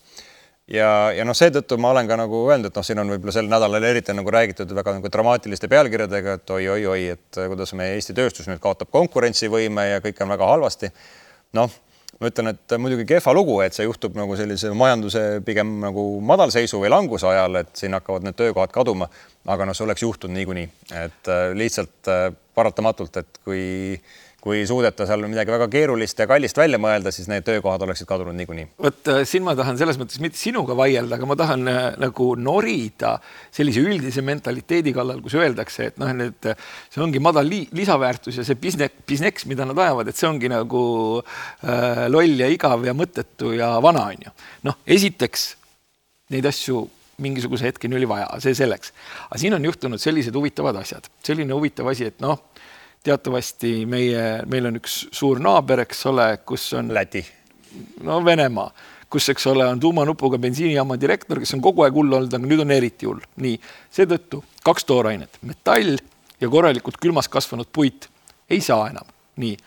Ja, 0.71 0.89
ja 1.15 1.25
noh, 1.27 1.37
seetõttu 1.37 1.77
ma 1.81 1.91
olen 1.93 2.09
ka 2.09 2.17
nagu 2.19 2.43
öelnud, 2.49 2.71
et 2.71 2.77
noh, 2.79 2.85
siin 2.85 3.01
on 3.01 3.11
võib-olla 3.13 3.35
sel 3.35 3.49
nädalal 3.51 3.89
eriti 3.89 4.15
nagu 4.15 4.33
räägitud 4.33 4.71
väga 4.75 4.97
nagu 4.99 5.11
dramaatiliste 5.13 5.69
pealkirjadega, 5.71 6.37
et 6.39 6.55
oi-oi-oi, 6.57 7.09
et 7.15 7.41
kuidas 7.47 7.73
meie 7.77 7.97
Eesti 7.97 8.15
tööstus 8.17 8.49
nüüd 8.51 8.61
kaotab 8.63 8.91
konkurentsivõime 8.93 9.89
ja 9.93 10.03
kõik 10.03 10.23
on 10.23 10.35
väga 10.35 10.53
halvasti. 10.53 10.91
noh 11.57 11.71
ma 12.17 12.31
ütlen, 12.31 12.49
et 12.53 12.75
muidugi 12.81 13.05
kehva 13.11 13.33
lugu, 13.35 13.59
et 13.61 13.75
see 13.77 13.85
juhtub 13.85 14.15
nagu 14.17 14.35
sellise 14.39 14.71
majanduse 14.77 15.23
pigem 15.45 15.77
nagu 15.83 16.05
madalseisu 16.25 16.79
või 16.81 16.89
languse 16.89 17.27
ajal, 17.29 17.59
et 17.61 17.73
siin 17.77 17.93
hakkavad 17.97 18.25
need 18.25 18.37
töökohad 18.39 18.73
kaduma. 18.73 19.09
aga 19.47 19.63
noh, 19.63 19.75
see 19.77 19.85
oleks 19.85 20.03
juhtunud 20.03 20.35
niikuinii, 20.35 20.67
et 21.05 21.29
äh, 21.31 21.51
lihtsalt 21.55 22.09
äh, 22.11 22.31
paratamatult, 22.57 23.21
et 23.21 23.37
kui 23.45 23.61
kui 24.47 24.63
suudeta 24.69 25.05
seal 25.07 25.25
midagi 25.27 25.51
väga 25.51 25.67
keerulist 25.71 26.21
ja 26.21 26.27
kallist 26.29 26.57
välja 26.59 26.79
mõelda, 26.79 27.11
siis 27.11 27.27
need 27.31 27.43
töökohad 27.47 27.83
oleksid 27.83 28.07
kadunud 28.07 28.35
niikuinii. 28.37 28.67
vot 28.83 29.11
äh, 29.11 29.21
siin 29.27 29.43
ma 29.43 29.55
tahan 29.57 29.79
selles 29.79 29.99
mõttes 29.99 30.21
mitte 30.23 30.39
sinuga 30.39 30.75
vaielda, 30.77 31.17
aga 31.17 31.29
ma 31.29 31.37
tahan 31.39 31.67
äh, 31.71 31.79
nagu 31.99 32.29
norida 32.39 33.17
sellise 33.53 33.83
üldise 33.83 34.23
mentaliteedi 34.25 34.93
kallal, 34.95 35.19
kus 35.25 35.35
öeldakse, 35.39 35.91
et 35.91 35.99
noh, 36.01 36.11
et 36.27 36.51
see 36.93 37.03
ongi 37.03 37.21
madal 37.23 37.47
li 37.49 37.65
lisaväärtus 37.75 38.39
ja 38.39 38.47
see 38.47 38.59
business, 38.61 39.03
business, 39.09 39.47
mida 39.49 39.67
nad 39.67 39.79
ajavad, 39.87 40.11
et 40.11 40.19
see 40.19 40.29
ongi 40.29 40.51
nagu 40.51 40.83
äh, 41.19 42.05
loll 42.13 42.39
ja 42.39 42.51
igav 42.53 42.85
ja 42.87 42.95
mõttetu 42.97 43.51
ja 43.57 43.73
vana, 43.83 44.07
on 44.13 44.29
ju. 44.29 44.35
noh, 44.69 44.79
esiteks 44.97 45.49
neid 46.33 46.47
asju 46.47 46.85
mingisuguse 47.23 47.65
hetkeni 47.65 47.97
oli 47.97 48.07
vaja, 48.09 48.29
see 48.43 48.55
selleks. 48.55 48.93
aga 49.27 49.41
siin 49.41 49.57
on 49.57 49.65
juhtunud 49.65 50.01
sellised 50.01 50.35
huvitavad 50.37 50.77
asjad, 50.79 51.09
selline 51.25 51.55
huvitav 51.57 51.89
asi, 51.91 52.07
et 52.13 52.23
noh 52.23 52.39
teatavasti 53.03 53.85
meie, 53.89 54.43
meil 54.49 54.69
on 54.69 54.79
üks 54.79 55.07
suur 55.15 55.41
naaber, 55.43 55.83
eks 55.85 56.05
ole, 56.11 56.27
kus 56.45 56.69
on. 56.77 56.93
Läti. 56.93 57.23
no 58.03 58.19
Venemaa, 58.25 58.71
kus, 59.09 59.29
eks 59.29 59.47
ole, 59.47 59.65
on 59.67 59.79
tuumanupuga 59.79 60.39
bensiinijaama 60.41 60.99
direktor, 60.99 61.39
kes 61.39 61.53
on 61.57 61.63
kogu 61.63 61.85
aeg 61.85 61.95
hull 61.95 62.13
olnud, 62.19 62.33
aga 62.33 62.47
nüüd 62.47 62.63
on 62.63 62.75
eriti 62.75 63.09
hull. 63.09 63.23
nii, 63.43 63.57
seetõttu 63.93 64.43
kaks 64.65 64.87
toorainet, 64.87 65.39
metall 65.41 65.97
ja 66.41 66.49
korralikult 66.49 66.99
külmas 67.01 67.29
kasvanud 67.31 67.69
puit 67.73 68.09
ei 68.49 68.61
saa 68.61 68.89
enam. 68.91 69.07
nii, 69.37 69.57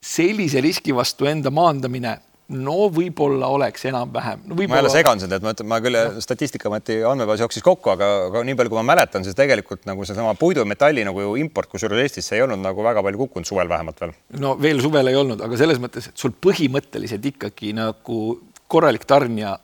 sellise 0.00 0.60
riski 0.60 0.94
vastu 0.96 1.28
enda 1.28 1.50
maandamine 1.50 2.18
no 2.50 2.88
võib-olla 2.92 3.48
oleks 3.54 3.84
enam-vähem 3.90 4.42
no,. 4.50 4.58
ma 4.58 4.80
jälle 4.80 4.92
segan 4.92 5.22
seda, 5.22 5.38
et 5.38 5.46
ma 5.46 5.54
ütlen, 5.54 5.68
ma 5.70 5.78
küll 5.84 5.98
no. 5.98 6.22
Statistikaameti 6.24 7.00
andmebaas 7.06 7.42
jooksis 7.44 7.64
kokku, 7.64 7.92
aga, 7.94 8.08
aga 8.28 8.42
nii 8.46 8.58
palju, 8.58 8.72
kui 8.72 8.80
ma 8.80 8.86
mäletan, 8.92 9.24
siis 9.26 9.38
tegelikult 9.38 9.86
nagu 9.88 10.06
seesama 10.08 10.34
puidu 10.38 10.64
ja 10.64 10.68
metalli 10.68 11.04
nagu 11.06 11.34
import, 11.40 11.70
kusjuures 11.70 12.04
Eestisse 12.04 12.36
ei 12.36 12.44
olnud 12.44 12.62
nagu 12.64 12.84
väga 12.86 13.04
palju 13.06 13.24
kukkunud 13.24 13.48
suvel 13.48 13.70
vähemalt 13.70 14.02
veel. 14.02 14.14
no 14.42 14.56
veel 14.60 14.82
suvel 14.82 15.12
ei 15.12 15.18
olnud, 15.20 15.42
aga 15.46 15.60
selles 15.60 15.80
mõttes, 15.82 16.10
et 16.10 16.24
sul 16.24 16.34
põhimõtteliselt 16.46 17.30
ikkagi 17.32 17.74
nagu 17.78 18.20
korralik 18.70 19.06
tarnija 19.08 19.56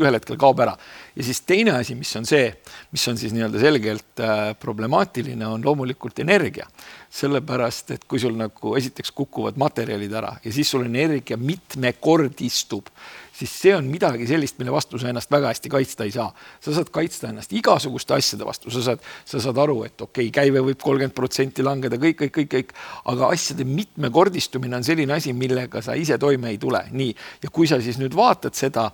ühel 0.00 0.16
hetkel 0.16 0.38
kaob 0.40 0.60
ära. 0.64 0.76
ja 1.16 1.24
siis 1.24 1.42
teine 1.44 1.76
asi, 1.76 1.94
mis 1.98 2.12
on 2.16 2.26
see, 2.28 2.46
mis 2.92 3.06
on 3.08 3.18
siis 3.20 3.34
nii-öelda 3.36 3.60
selgelt 3.60 4.22
äh, 4.24 4.44
problemaatiline, 4.60 5.46
on 5.46 5.64
loomulikult 5.64 6.18
energia. 6.24 6.66
sellepärast, 7.12 7.90
et 7.92 8.04
kui 8.08 8.20
sul 8.20 8.32
nagu 8.38 8.76
esiteks 8.78 9.12
kukuvad 9.12 9.58
materjalid 9.60 10.12
ära 10.16 10.36
ja 10.44 10.52
siis 10.52 10.70
sul 10.72 10.86
energia 10.86 11.36
mitmekordistub, 11.36 12.88
siis 13.36 13.52
see 13.64 13.72
on 13.76 13.88
midagi 13.90 14.26
sellist, 14.28 14.58
mille 14.60 14.72
vastu 14.72 15.00
sa 15.00 15.10
ennast 15.10 15.30
väga 15.32 15.50
hästi 15.50 15.72
kaitsta 15.72 16.06
ei 16.08 16.14
saa. 16.14 16.30
sa 16.60 16.74
saad 16.74 16.88
kaitsta 16.94 17.28
ennast 17.28 17.52
igasuguste 17.52 18.14
asjade 18.14 18.46
vastu, 18.48 18.70
sa 18.70 18.82
saad, 18.82 19.02
sa 19.28 19.40
saad 19.44 19.58
aru, 19.58 19.82
et 19.88 20.00
okei 20.00 20.28
okay,, 20.28 20.34
käive 20.42 20.62
võib 20.64 20.80
kolmkümmend 20.80 21.16
protsenti 21.16 21.64
langeda, 21.64 21.98
kõik, 22.00 22.18
kõik, 22.22 22.34
kõik, 22.38 22.50
kõik, 22.54 22.72
aga 23.12 23.32
asjade 23.34 23.66
mitmekordistumine 23.68 24.78
on 24.78 24.86
selline 24.86 25.16
asi, 25.16 25.36
millega 25.36 25.82
sa 25.84 25.96
ise 25.98 26.18
toime 26.22 26.52
ei 26.54 26.58
tule. 26.62 26.84
nii, 26.90 27.12
ja 27.42 27.50
kui 27.52 27.68
sa 27.68 27.80
siis 27.82 28.00
nüüd 28.00 28.16
vaatad 28.16 28.56
seda 28.56 28.90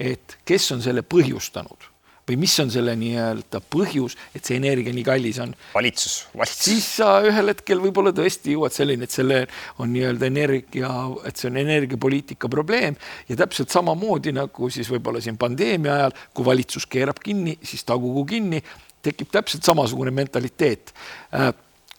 et 0.00 0.38
kes 0.48 0.70
on 0.74 0.84
selle 0.84 1.04
põhjustanud 1.06 1.90
või 2.30 2.38
mis 2.44 2.52
on 2.62 2.70
selle 2.70 2.92
nii-öelda 2.98 3.58
põhjus, 3.72 4.14
et 4.36 4.46
see 4.46 4.58
energia 4.60 4.94
nii 4.94 5.04
kallis 5.06 5.40
on. 5.42 5.54
valitsus, 5.74 6.28
valitsus. 6.36 6.60
siis 6.68 6.86
sa 7.00 7.08
ühel 7.26 7.50
hetkel 7.50 7.80
võib-olla 7.82 8.12
tõesti 8.14 8.54
jõuad 8.54 8.74
selleni, 8.74 9.08
et 9.08 9.14
selle 9.14 9.40
on 9.82 9.90
nii-öelda 9.90 10.28
energia, 10.28 10.90
et 11.26 11.40
see 11.40 11.50
on 11.50 11.58
energiapoliitika 11.62 12.50
probleem 12.52 12.98
ja 13.28 13.38
täpselt 13.40 13.74
samamoodi 13.74 14.34
nagu 14.36 14.70
siis 14.70 14.90
võib-olla 14.92 15.22
siin 15.24 15.40
pandeemia 15.40 15.96
ajal, 15.96 16.14
kui 16.34 16.46
valitsus 16.46 16.86
keerab 16.90 17.18
kinni, 17.24 17.56
siis 17.66 17.82
tagugu 17.88 18.24
kinni, 18.30 18.62
tekib 19.02 19.32
täpselt 19.32 19.66
samasugune 19.66 20.14
mentaliteet 20.14 20.94
äh, 21.34 21.50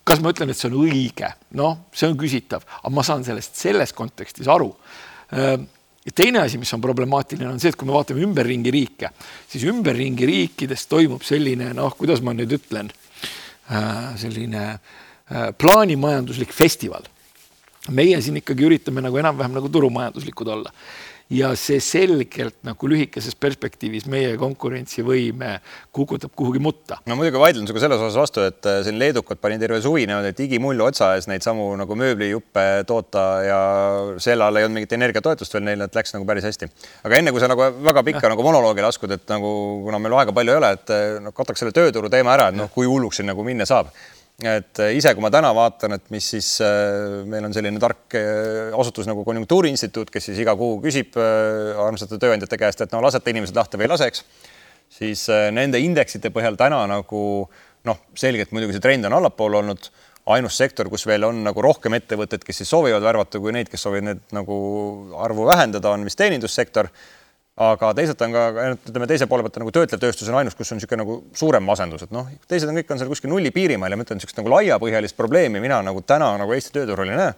kas 0.08 0.24
ma 0.24 0.32
ütlen, 0.34 0.50
et 0.52 0.58
see 0.58 0.72
on 0.72 0.80
õige, 0.86 1.28
noh, 1.60 1.86
see 1.94 2.08
on 2.10 2.18
küsitav, 2.20 2.64
aga 2.80 2.94
ma 2.94 3.04
saan 3.06 3.28
sellest 3.28 3.60
selles 3.60 3.92
kontekstis 3.98 4.48
aru 4.52 4.72
äh, 5.36 5.58
ja 6.06 6.16
teine 6.16 6.42
asi, 6.42 6.58
mis 6.58 6.74
on 6.74 6.82
problemaatiline, 6.82 7.50
on 7.50 7.60
see, 7.62 7.72
et 7.72 7.78
kui 7.78 7.90
me 7.90 7.96
vaatame 7.96 8.24
ümberringi 8.26 8.74
riike, 8.74 9.12
siis 9.52 9.66
ümberringi 9.70 10.28
riikides 10.28 10.88
toimub 10.90 11.26
selline 11.26 11.72
noh, 11.78 11.94
kuidas 11.98 12.24
ma 12.26 12.34
nüüd 12.38 12.58
ütlen, 12.58 12.90
äh, 13.70 14.12
selline 14.22 14.66
äh, 14.72 15.52
plaanimajanduslik 15.58 16.54
festival. 16.56 17.08
meie 17.90 18.20
siin 18.22 18.36
ikkagi 18.38 18.62
üritame 18.62 19.02
nagu 19.02 19.18
enam-vähem 19.18 19.56
nagu 19.58 19.70
turumajanduslikud 19.74 20.48
olla 20.54 20.70
ja 21.32 21.52
see 21.60 21.80
selgelt 21.84 22.58
nagu 22.68 22.90
lühikeses 22.92 23.38
perspektiivis 23.40 24.08
meie 24.12 24.34
konkurentsivõime 24.40 25.54
kukutab 25.96 26.34
kuhugi 26.36 26.60
mutta. 26.64 27.00
no 27.08 27.16
muidugi 27.20 27.40
vaidlen 27.40 27.68
sinuga 27.68 27.84
selles 27.86 28.04
osas 28.04 28.20
vastu, 28.20 28.44
et 28.48 28.68
äh, 28.68 28.82
siin 28.86 29.00
leedukad 29.00 29.40
panin 29.42 29.62
terve 29.62 29.82
suvi 29.84 30.06
niimoodi 30.10 30.34
digimullu 30.38 30.90
otsa 30.90 31.14
ees 31.16 31.30
neid 31.32 31.46
samu 31.46 31.70
nagu 31.80 31.98
mööblijuppe 31.98 32.66
toota 32.88 33.26
ja 33.48 33.60
selle 34.22 34.48
all 34.48 34.60
ei 34.60 34.68
olnud 34.68 34.82
mingit 34.82 34.96
energiatoetust 35.00 35.56
veel 35.56 35.68
neile, 35.70 35.88
et 35.88 36.00
läks 36.02 36.16
nagu 36.18 36.28
päris 36.28 36.48
hästi. 36.50 36.72
aga 37.08 37.22
enne 37.22 37.34
kui 37.36 37.44
sa 37.44 37.52
nagu 37.52 37.70
väga 37.92 38.06
pikka 38.12 38.26
ja. 38.28 38.34
nagu 38.36 38.48
monoloogi 38.48 38.86
laskud, 38.86 39.16
et 39.16 39.28
nagu 39.32 39.54
kuna 39.86 40.02
meil 40.04 40.20
aega 40.20 40.36
palju 40.36 40.56
ei 40.56 40.64
ole, 40.64 40.74
et 40.80 40.98
noh, 41.24 41.36
kataks 41.36 41.64
selle 41.64 41.76
tööturu 41.76 42.12
teema 42.12 42.36
ära, 42.36 42.50
et 42.52 42.60
noh, 42.60 42.72
kui 42.74 42.90
hulluks 42.90 43.22
siin 43.22 43.32
nagu 43.32 43.46
minna 43.48 43.68
saab 43.70 43.94
et 44.48 44.80
äh, 44.82 44.94
ise, 44.98 45.14
kui 45.16 45.24
ma 45.24 45.30
täna 45.34 45.52
vaatan, 45.56 45.96
et 45.98 46.08
mis 46.14 46.26
siis 46.34 46.48
äh, 46.66 47.22
meil 47.30 47.46
on 47.46 47.54
selline 47.56 47.80
tark 47.82 48.16
äh, 48.18 48.72
asutus 48.78 49.10
nagu 49.10 49.26
Konjunktuuriinstituut, 49.28 50.12
kes 50.14 50.30
siis 50.32 50.42
iga 50.42 50.56
kuu 50.58 50.80
küsib 50.84 51.18
armsate 51.18 52.20
tööandjate 52.22 52.60
käest, 52.60 52.82
et 52.82 52.96
no 52.96 53.02
lasete 53.04 53.34
inimesed 53.34 53.58
lahti 53.58 53.80
või 53.80 53.88
ei 53.88 53.92
lase, 53.94 54.10
eks, 54.12 54.24
siis 54.92 55.26
nende 55.54 55.80
indeksite 55.82 56.34
põhjal 56.34 56.58
täna 56.60 56.84
nagu 56.90 57.24
noh, 57.88 58.02
selgelt 58.18 58.54
muidugi 58.54 58.78
see 58.78 58.84
trend 58.84 59.10
on 59.10 59.20
allapoole 59.22 59.62
olnud. 59.62 59.92
ainus 60.32 60.54
sektor, 60.58 60.86
kus 60.86 61.02
veel 61.10 61.24
on 61.26 61.40
nagu 61.44 61.64
rohkem 61.66 61.96
ettevõtteid, 61.98 62.44
kes 62.46 62.60
siis 62.62 62.70
soovivad 62.70 63.02
värvata, 63.02 63.40
kui 63.42 63.52
neid, 63.52 63.68
kes 63.68 63.82
soovivad 63.82 64.06
need 64.06 64.20
nagu 64.38 64.58
arvu 65.18 65.48
vähendada, 65.50 65.90
on 65.90 66.06
vist 66.06 66.20
teenindussektor 66.22 66.92
aga 67.60 67.92
teisalt 67.98 68.22
on 68.24 68.36
ka, 68.36 68.44
ütleme 68.88 69.08
teise 69.10 69.28
poole 69.30 69.44
pealt 69.44 69.58
nagu 69.60 69.74
töötlev 69.76 70.00
tööstus 70.00 70.30
on 70.32 70.38
ainus, 70.40 70.56
kus 70.56 70.72
on 70.72 70.80
niisugune 70.80 71.04
nagu 71.04 71.18
suurem 71.38 71.66
masendus, 71.68 72.06
et 72.06 72.14
noh, 72.16 72.30
teised 72.48 72.70
on 72.72 72.78
kõik 72.80 72.94
on 72.94 73.02
seal 73.02 73.12
kuskil 73.12 73.32
nulli 73.32 73.52
piirimail 73.52 73.92
ja 73.92 74.00
ma 74.00 74.06
ütlen, 74.06 74.22
niisugust 74.22 74.40
nagu 74.40 74.54
laiapõhjalist 74.54 75.18
probleemi 75.20 75.60
mina 75.64 75.82
nagu 75.84 76.04
täna 76.08 76.32
nagu 76.40 76.56
Eesti 76.56 76.78
tööturul 76.80 77.12
ei 77.12 77.20
näe. 77.20 77.34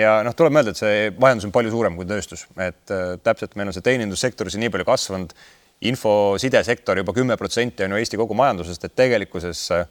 ja 0.00 0.14
noh, 0.24 0.32
tuleb 0.36 0.56
mõelda, 0.56 0.72
et 0.72 0.80
see 0.80 1.10
majandus 1.20 1.50
on 1.50 1.52
palju 1.52 1.74
suurem 1.74 1.98
kui 1.98 2.08
tööstus, 2.08 2.46
et 2.56 2.94
äh, 2.94 3.18
täpselt 3.20 3.58
meil 3.60 3.68
on 3.68 3.76
see 3.76 3.84
teenindussektor 3.84 4.48
siin 4.50 4.64
nii 4.64 4.72
palju 4.72 4.88
kasvanud, 4.88 5.36
infosidesektor 5.92 6.96
juba 7.02 7.12
kümme 7.12 7.36
protsenti 7.36 7.84
on 7.84 7.92
ju 7.92 8.00
Eesti 8.00 8.20
kogu 8.20 8.38
majandusest, 8.38 8.88
et 8.88 8.96
tegelikkuses 8.96 9.66
äh, 9.76 9.84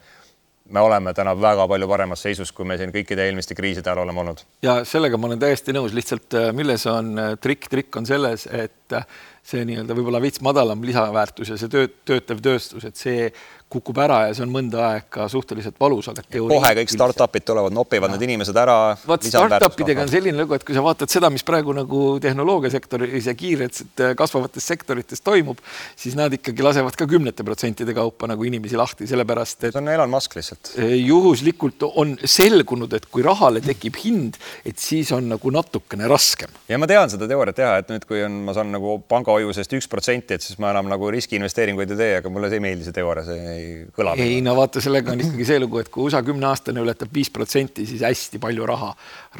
me 0.72 0.80
oleme 0.80 1.14
täna 1.14 1.34
väga 1.38 1.68
palju 1.68 1.88
paremas 1.90 2.24
seisus, 2.26 2.52
kui 2.56 2.68
me 2.68 2.78
siin 2.80 2.94
kõikide 2.94 3.26
eelmiste 3.28 3.56
kriiside 3.58 3.92
ajal 3.92 4.04
oleme 4.06 4.24
olnud. 4.24 4.44
ja 4.64 4.82
sellega 4.88 5.20
ma 5.20 5.30
olen 5.30 5.42
täiesti 5.42 5.76
nõus, 5.76 5.96
lihtsalt 5.96 6.38
äh, 6.38 6.50
milles 6.56 6.86
on 6.90 7.12
äh, 7.20 7.34
trikk, 7.42 7.68
trikk 7.72 8.02
on 8.02 8.08
selles, 8.10 8.48
et 8.48 8.96
äh, 8.98 9.06
see 9.44 9.66
nii-öelda 9.68 9.98
võib-olla 9.98 10.22
veits 10.24 10.42
madalam 10.46 10.84
lisaväärtus 10.86 11.54
ja 11.54 11.60
see 11.60 11.72
töö, 11.72 11.90
töötlev 12.08 12.44
tööstus, 12.46 12.86
et 12.88 13.00
see 13.00 13.32
kukub 13.72 14.00
ära 14.04 14.26
ja 14.28 14.36
see 14.36 14.46
on 14.46 14.52
mõnda 14.54 14.84
aega 14.90 15.28
suhteliselt 15.32 15.78
valus, 15.80 16.10
aga 16.12 16.24
kohe 16.28 16.72
kõik 16.82 16.92
startup'id 16.92 17.46
tulevad, 17.48 17.74
nopivad 17.76 18.12
ja. 18.12 18.16
need 18.18 18.26
inimesed 18.28 18.58
ära. 18.58 18.78
vot 19.08 19.26
startup 19.26 19.80
idega 19.84 20.04
on 20.06 20.12
selline 20.12 20.44
lugu, 20.44 20.58
et 20.58 20.66
kui 20.68 20.76
sa 20.76 20.84
vaatad 20.86 21.12
seda, 21.12 21.30
mis 21.34 21.46
praegu 21.48 21.76
nagu 21.76 22.02
tehnoloogiasektoris 22.24 23.30
ja 23.30 23.36
kiirelt 23.38 24.04
kasvavates 24.20 24.68
sektorites 24.68 25.24
toimub, 25.24 25.62
siis 26.00 26.18
nad 26.20 26.34
ikkagi 26.36 26.66
lasevad 26.66 26.98
ka 27.00 27.08
kümnete 27.10 27.46
protsentide 27.48 27.96
kaupa 27.98 28.30
nagu 28.32 28.46
inimesi 28.48 28.80
lahti, 28.80 29.08
sellepärast 29.10 29.68
et. 29.70 29.76
see 29.76 29.82
on 29.82 29.92
Elon 29.94 30.12
Musk 30.12 30.36
lihtsalt. 30.38 30.74
Eh, 30.82 30.98
juhuslikult 31.00 31.88
on 31.92 32.18
selgunud, 32.26 32.92
et 32.98 33.08
kui 33.12 33.24
rahale 33.26 33.64
tekib 33.64 34.00
hind, 34.04 34.40
et 34.68 34.80
siis 34.82 35.12
on 35.16 35.32
nagu 35.32 35.54
natukene 35.54 36.10
raskem. 36.12 36.52
ja 36.70 36.80
ma 36.82 36.90
tean 36.90 37.12
seda 37.14 37.30
teooriat 37.30 37.60
teha, 37.62 37.74
et 37.82 37.92
nüüd, 37.94 38.08
kui 38.10 38.24
on, 38.26 38.42
ma 38.48 38.56
saan 38.58 38.72
nagu 38.74 39.00
pangahoiusest 39.12 39.80
üks 39.80 39.90
protsenti, 39.92 40.36
et 40.36 40.46
siis 40.46 40.60
ma 40.62 40.74
enam 40.76 40.92
nagu 40.92 41.12
riskiinvesteeringuid 41.14 41.96
ei 41.96 42.02
tee, 42.04 42.14
aga 42.22 42.34
mulle 42.34 42.52
see 42.52 42.62
ei 42.62 42.66
meeldi, 42.68 42.88
see 42.88 42.96
teooria, 42.96 43.26
see 43.28 43.56
ei 43.56 43.61
ei 43.62 43.86
kõla. 43.96 44.16
ei 44.20 44.40
no 44.46 44.56
vaata, 44.58 44.82
sellega 44.84 45.14
on 45.14 45.24
ikkagi 45.24 45.48
see 45.48 45.62
lugu, 45.62 45.82
et 45.82 45.92
kui 45.94 46.08
USA 46.10 46.24
kümneaastane 46.26 46.84
ületab 46.84 47.14
viis 47.14 47.32
protsenti, 47.34 47.86
siis 47.90 48.04
hästi 48.06 48.42
palju 48.42 48.68
raha 48.70 48.92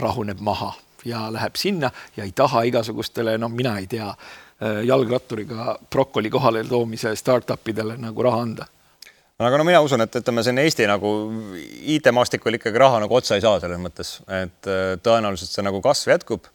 rahuneb 0.02 0.42
maha 0.46 0.72
ja 1.08 1.26
läheb 1.34 1.58
sinna 1.58 1.92
ja 2.18 2.28
ei 2.28 2.36
taha 2.36 2.64
igasugustele, 2.70 3.38
noh, 3.42 3.52
mina 3.54 3.78
ei 3.82 3.90
tea, 3.92 4.12
äh, 4.12 4.84
jalgratturiga 4.88 5.76
brokoli 5.90 6.30
kohale 6.30 6.64
toomise 6.70 7.16
startup 7.20 7.74
idele 7.74 7.98
nagu 8.02 8.30
raha 8.30 8.46
anda 8.46 8.70
aga 9.42 9.58
no 9.58 9.66
mina 9.66 9.82
usun, 9.82 10.04
et 10.06 10.16
ütleme, 10.22 10.44
siin 10.46 10.62
Eesti 10.62 10.88
nagu 10.90 11.12
IT-maastikul 11.96 12.60
ikkagi 12.60 12.82
raha 12.82 13.02
nagu 13.02 13.16
otsa 13.18 13.38
ei 13.38 13.46
saa 13.46 13.60
selles 13.64 13.82
mõttes, 13.82 14.20
et 14.30 14.70
äh, 14.70 14.98
tõenäoliselt 15.04 15.56
see 15.56 15.66
nagu 15.66 15.82
kasv 15.84 16.14
jätkub 16.14 16.50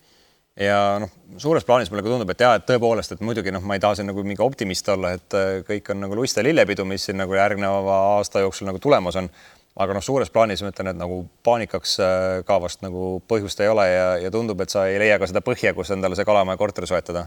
ja 0.61 0.79
noh, 1.03 1.13
suures 1.41 1.65
plaanis 1.65 1.91
mulle 1.93 2.05
ka 2.05 2.13
tundub, 2.13 2.31
et 2.33 2.41
ja 2.41 2.55
et 2.57 2.65
tõepoolest, 2.69 3.13
et 3.13 3.25
muidugi 3.25 3.53
noh, 3.53 3.65
ma 3.67 3.77
ei 3.77 3.83
taha 3.83 3.99
siin 3.99 4.09
nagu 4.11 4.25
mingi 4.25 4.43
optimist 4.45 4.89
olla, 4.93 5.13
et 5.19 5.37
äh, 5.37 5.59
kõik 5.67 5.93
on 5.93 6.01
nagu 6.07 6.17
luiste 6.17 6.45
lillepidu, 6.45 6.87
mis 6.89 7.05
siin 7.09 7.21
nagu 7.21 7.37
järgneva 7.37 8.01
aasta 8.17 8.45
jooksul 8.45 8.71
nagu 8.71 8.81
tulemas 8.83 9.21
on. 9.21 9.31
aga 9.77 9.93
noh, 9.93 10.01
suures 10.01 10.31
plaanis 10.33 10.63
ma 10.65 10.71
ütlen, 10.73 10.89
et 10.89 10.97
nagu 10.97 11.21
paanikaks 11.45 11.99
äh, 12.01 12.41
ka 12.49 12.57
vast 12.63 12.81
nagu 12.85 13.21
põhjust 13.29 13.61
ei 13.61 13.69
ole 13.69 13.85
ja, 13.91 14.09
ja 14.25 14.33
tundub, 14.33 14.61
et 14.65 14.73
sa 14.73 14.87
ei 14.89 14.99
leia 15.03 15.19
ka 15.21 15.29
seda 15.29 15.45
põhja, 15.45 15.75
kus 15.77 15.93
endale 15.93 16.17
see 16.17 16.25
kalamaja 16.25 16.61
korter 16.61 16.89
soetada 16.89 17.27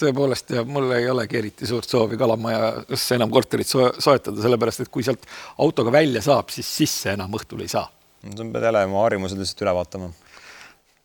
tõepoolest 0.00 0.54
ja 0.54 0.62
mul 0.64 0.86
ei 0.96 1.08
olegi 1.10 1.36
eriti 1.36 1.66
suurt 1.68 1.90
soovi 1.90 2.16
kalamajas 2.16 3.02
enam 3.12 3.28
korterit 3.32 3.68
soetada, 3.68 4.38
sellepärast 4.40 4.86
et 4.86 4.88
kui 4.88 5.04
sealt 5.04 5.26
autoga 5.60 5.92
välja 5.92 6.22
saab, 6.24 6.48
siis 6.54 6.70
sisse 6.78 7.12
enam 7.12 7.34
õhtul 7.36 7.66
ei 7.66 7.68
saa. 7.68 7.90
sa 8.22 8.44
pead 8.52 8.64
jälle 8.64 8.84
oma 8.86 9.02
harjumused 9.02 9.36
lihtsalt 9.40 9.66
üle 9.66 9.74
vaatama 9.76 10.08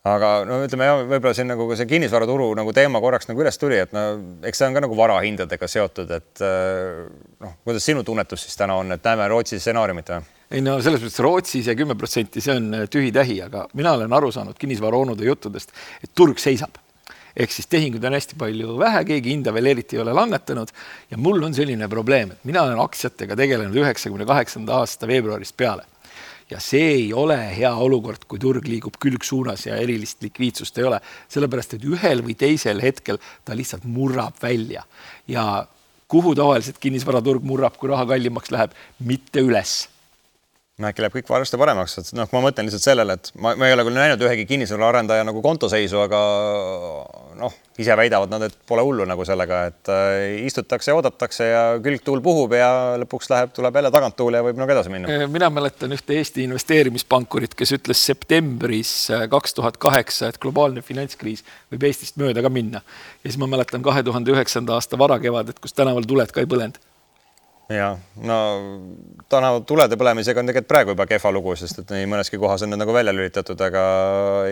aga 0.06 0.30
no 0.46 0.60
ütleme 0.66 0.86
jah, 0.86 1.02
võib-olla 1.02 1.34
siin 1.34 1.50
nagu 1.50 1.66
see 1.78 1.88
kinnisvaraturu 1.90 2.52
nagu 2.60 2.74
teema 2.78 3.02
korraks 3.02 3.30
nagu 3.30 3.42
üles 3.42 3.58
tuli, 3.62 3.80
et 3.82 3.94
no 3.96 4.06
eks 4.46 4.62
see 4.62 4.70
on 4.70 4.78
ka 4.78 4.84
nagu 4.86 4.98
varahindadega 5.00 5.70
seotud, 5.72 6.14
et 6.14 6.46
äh, 6.46 7.02
noh, 7.42 7.58
kuidas 7.66 7.86
sinu 7.88 8.06
tunnetus 8.06 8.46
siis 8.46 8.60
täna 8.60 8.78
on, 8.82 8.94
et 8.96 9.06
näeme 9.06 9.28
Rootsi 9.32 9.60
stsenaariumit 9.60 10.14
või? 10.14 10.32
ei 10.54 10.62
no 10.62 10.78
selles 10.86 11.02
mõttes 11.02 11.22
Rootsis 11.26 11.66
see 11.66 11.78
kümme 11.80 11.98
protsenti, 11.98 12.44
see 12.44 12.54
on 12.54 12.70
äh, 12.78 12.88
tühi-tähi, 12.92 13.40
aga 13.48 13.66
mina 13.74 13.96
olen 13.98 14.14
aru 14.14 14.30
saanud 14.36 14.60
kinnisvaraonude 14.62 15.26
juttudest, 15.26 15.74
et 16.06 16.14
turg 16.14 16.42
seisab 16.42 16.78
ehk 17.36 17.52
siis 17.52 17.68
tehinguid 17.68 18.06
on 18.08 18.16
hästi 18.16 18.38
palju 18.40 18.78
vähe, 18.80 19.02
keegi 19.10 19.34
hinda 19.34 19.52
veel 19.56 19.74
eriti 19.74 19.98
ei 19.98 20.06
ole 20.06 20.14
langetanud 20.16 20.70
ja 21.12 21.18
mul 21.20 21.44
on 21.44 21.58
selline 21.58 21.90
probleem, 21.92 22.32
et 22.32 22.46
mina 22.48 22.62
olen 22.64 22.80
aktsiatega 22.86 23.36
tegelenud 23.42 23.76
üheksakümne 23.82 24.30
kaheksanda 24.30 24.78
aasta 24.84 25.10
veebruarist 25.10 25.58
peale 25.58 25.90
ja 26.50 26.60
see 26.62 26.90
ei 26.94 27.08
ole 27.14 27.38
hea 27.56 27.72
olukord, 27.74 28.28
kui 28.30 28.40
turg 28.42 28.68
liigub 28.70 29.00
külgsuunas 29.02 29.66
ja 29.66 29.80
erilist 29.82 30.22
likviidsust 30.24 30.78
ei 30.78 30.90
ole, 30.92 31.00
sellepärast 31.32 31.78
et 31.78 31.88
ühel 31.90 32.22
või 32.26 32.38
teisel 32.38 32.82
hetkel 32.84 33.18
ta 33.46 33.58
lihtsalt 33.58 33.88
murrab 33.90 34.38
välja. 34.42 34.86
Ja 35.28 35.66
kuhu 36.08 36.36
tavaliselt 36.38 36.78
kinnisvaraturg 36.82 37.44
murrab, 37.44 37.78
kui 37.82 37.90
raha 37.90 38.06
kallimaks 38.14 38.54
läheb, 38.54 38.78
mitte 39.00 39.42
üles 39.42 39.86
no 40.76 40.90
äkki 40.90 41.04
läheb 41.04 41.14
kõik 41.16 41.30
varsti 41.32 41.58
paremaks, 41.60 41.94
et 42.02 42.10
noh, 42.18 42.28
ma 42.36 42.42
mõtlen 42.44 42.68
lihtsalt 42.68 42.84
sellele, 42.84 43.16
et 43.16 43.30
ma, 43.40 43.54
ma 43.56 43.68
ei 43.70 43.76
ole 43.76 43.86
küll 43.88 43.96
näinud 43.96 44.24
ühegi 44.28 44.44
kinnisvaraarendaja 44.50 45.24
nagu 45.24 45.40
kontoseisu, 45.44 46.02
aga 46.04 46.20
noh, 47.40 47.54
ise 47.80 47.96
väidavad 47.96 48.32
nad, 48.34 48.44
et 48.50 48.58
pole 48.68 48.84
hullu 48.84 49.06
nagu 49.08 49.24
sellega, 49.28 49.62
et 49.72 49.92
äh, 49.92 50.24
istutakse 50.44 50.92
oodatakse 50.96 51.48
ja 51.48 51.62
külgtuul 51.84 52.20
puhub 52.24 52.58
ja 52.60 52.70
lõpuks 53.00 53.32
läheb, 53.32 53.54
tuleb 53.56 53.80
jälle 53.80 53.92
taganttuul 53.96 54.36
ja 54.36 54.42
võib 54.44 54.60
nagu 54.60 54.76
edasi 54.76 54.92
minna. 54.92 55.12
Äh, 55.12 55.24
mina 55.32 55.48
mäletan 55.54 55.96
ühte 55.96 56.18
Eesti 56.20 56.44
investeerimispankurit, 56.50 57.56
kes 57.56 57.72
ütles 57.78 58.04
septembris 58.12 58.92
äh, 59.16 59.30
kaks 59.32 59.56
tuhat 59.56 59.80
kaheksa, 59.80 60.34
et 60.34 60.42
globaalne 60.44 60.84
finantskriis 60.84 61.46
võib 61.72 61.88
Eestist 61.88 62.20
mööda 62.20 62.44
ka 62.44 62.52
minna. 62.52 62.84
ja 63.24 63.30
siis 63.30 63.40
ma 63.40 63.48
mäletan 63.52 63.84
kahe 63.86 64.04
tuhande 64.04 64.36
üheksanda 64.36 64.76
aasta 64.76 65.00
varakevadet, 65.00 65.64
kus 65.64 65.76
tänaval 65.76 66.04
tuled 66.04 66.36
ka 66.36 66.44
ei 66.44 66.52
põlenud 66.52 66.84
ja 67.70 67.96
no 68.22 68.38
tänavu 69.30 69.64
tulede 69.66 69.98
põlemisega 69.98 70.42
on 70.42 70.50
tegelikult 70.50 70.70
praegu 70.70 70.94
juba 70.94 71.08
kehva 71.10 71.32
lugu, 71.34 71.56
sest 71.58 71.82
et 71.82 71.94
nii 71.96 72.10
mõneski 72.10 72.40
kohas 72.42 72.66
on 72.66 72.74
need 72.74 72.82
nagu 72.82 72.94
välja 72.94 73.14
lülitatud, 73.16 73.62
aga 73.68 73.86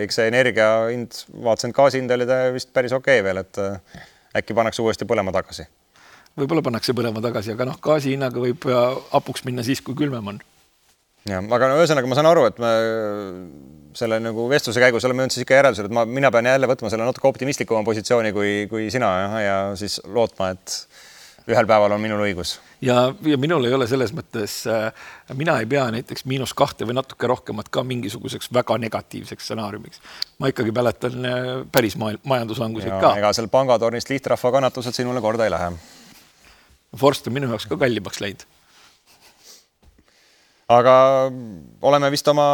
eks 0.02 0.18
see 0.18 0.30
energia 0.30 0.70
hind, 0.88 1.20
vaatasin, 1.46 1.74
gaasi 1.76 2.02
hind 2.02 2.14
oli 2.14 2.26
vist 2.56 2.72
päris 2.74 2.94
okei 2.96 3.20
okay 3.20 3.26
veel, 3.28 3.42
et 3.44 3.60
äh, 3.62 4.08
äkki 4.40 4.56
pannakse 4.56 4.82
uuesti 4.82 5.06
põlema 5.06 5.34
tagasi. 5.34 5.68
võib-olla 6.40 6.64
pannakse 6.66 6.96
põlema 6.96 7.22
tagasi, 7.22 7.54
aga 7.54 7.68
noh, 7.70 7.78
gaasi 7.82 8.16
hinnaga 8.16 8.42
võib 8.42 8.66
hapuks 9.12 9.46
minna 9.46 9.62
siis, 9.66 9.84
kui 9.84 9.94
külmem 9.98 10.34
on. 10.34 10.42
ja 11.30 11.38
aga 11.38 11.70
no 11.70 11.78
ühesõnaga 11.78 12.10
ma 12.10 12.18
saan 12.18 12.32
aru, 12.32 12.48
et 12.50 12.58
me 12.58 12.74
selle 13.94 14.18
nagu 14.18 14.48
vestluse 14.50 14.82
käigus 14.82 15.06
oleme 15.06 15.22
jõudnud 15.22 15.36
siis 15.36 15.46
ikka 15.46 15.60
järeldusele, 15.60 15.86
et 15.86 15.94
ma, 15.94 16.02
mina 16.02 16.34
pean 16.34 16.50
jälle 16.50 16.66
võtma 16.66 16.90
selle 16.90 17.06
natuke 17.06 17.30
optimistlikuma 17.30 17.86
positsiooni 17.86 18.34
kui, 18.34 18.54
kui 18.70 18.88
sina 18.90 19.10
ja, 19.20 19.28
ja 19.44 19.58
siis 19.78 20.00
lootma, 20.10 20.50
et 20.56 20.80
ühel 21.50 21.68
päeval 21.68 21.92
on 21.96 22.00
minul 22.00 22.22
õigus. 22.24 22.56
ja, 22.84 23.10
ja 23.26 23.38
minul 23.40 23.66
ei 23.68 23.74
ole 23.76 23.88
selles 23.90 24.14
mõttes 24.16 24.62
äh,, 24.70 24.88
mina 25.36 25.58
ei 25.60 25.68
pea 25.68 25.84
näiteks 25.94 26.24
miinus 26.30 26.54
kahte 26.56 26.88
või 26.88 26.96
natuke 26.98 27.28
rohkemat 27.30 27.68
ka 27.72 27.84
mingisuguseks 27.84 28.52
väga 28.54 28.78
negatiivseks 28.86 29.50
stsenaariumiks. 29.50 30.00
ma 30.38 30.52
ikkagi 30.52 30.74
mäletan 30.74 31.28
äh, 31.28 31.52
päris 31.72 31.98
majanduslanguseid 32.00 32.96
ka. 33.00 33.14
ega 33.20 33.32
seal 33.36 33.50
pangatornist 33.52 34.10
lihtrahva 34.12 34.56
kannatused 34.58 34.96
sinule 34.96 35.20
korda 35.24 35.48
ei 35.48 35.54
lähe. 35.54 35.72
Forst 36.96 37.26
on 37.26 37.34
minu 37.34 37.50
jaoks 37.50 37.66
ka 37.66 37.76
kallimaks 37.76 38.22
läinud 38.22 38.46
aga 40.72 40.94
oleme 41.84 42.10
vist 42.12 42.28
oma 42.32 42.46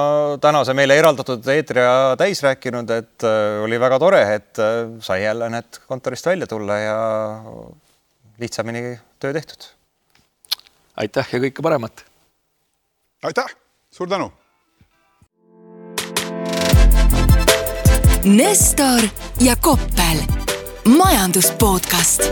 tänase 0.42 0.74
meile 0.74 0.96
eraldatud 0.98 1.46
eetriaja 1.54 2.16
täis 2.18 2.42
rääkinud, 2.42 2.90
et 2.90 3.26
äh, 3.26 3.60
oli 3.64 3.78
väga 3.80 4.00
tore, 4.02 4.22
et 4.34 4.58
äh, 4.58 4.82
sai 5.04 5.22
jälle 5.24 5.50
need 5.52 5.78
kontorist 5.86 6.26
välja 6.26 6.50
tulla 6.50 6.78
ja 6.78 6.98
lihtsamini 8.40 8.98
töö 9.18 9.32
tehtud. 9.32 9.62
aitäh 10.96 11.28
ja 11.32 11.38
kõike 11.38 11.62
paremat. 11.62 12.04
aitäh, 13.22 13.56
suur 13.90 14.08
tänu. 14.08 14.32
Nestor 18.24 19.08
ja 19.40 19.56
Koppel, 19.56 20.24
majandus 20.96 21.50
podcast 21.50 22.22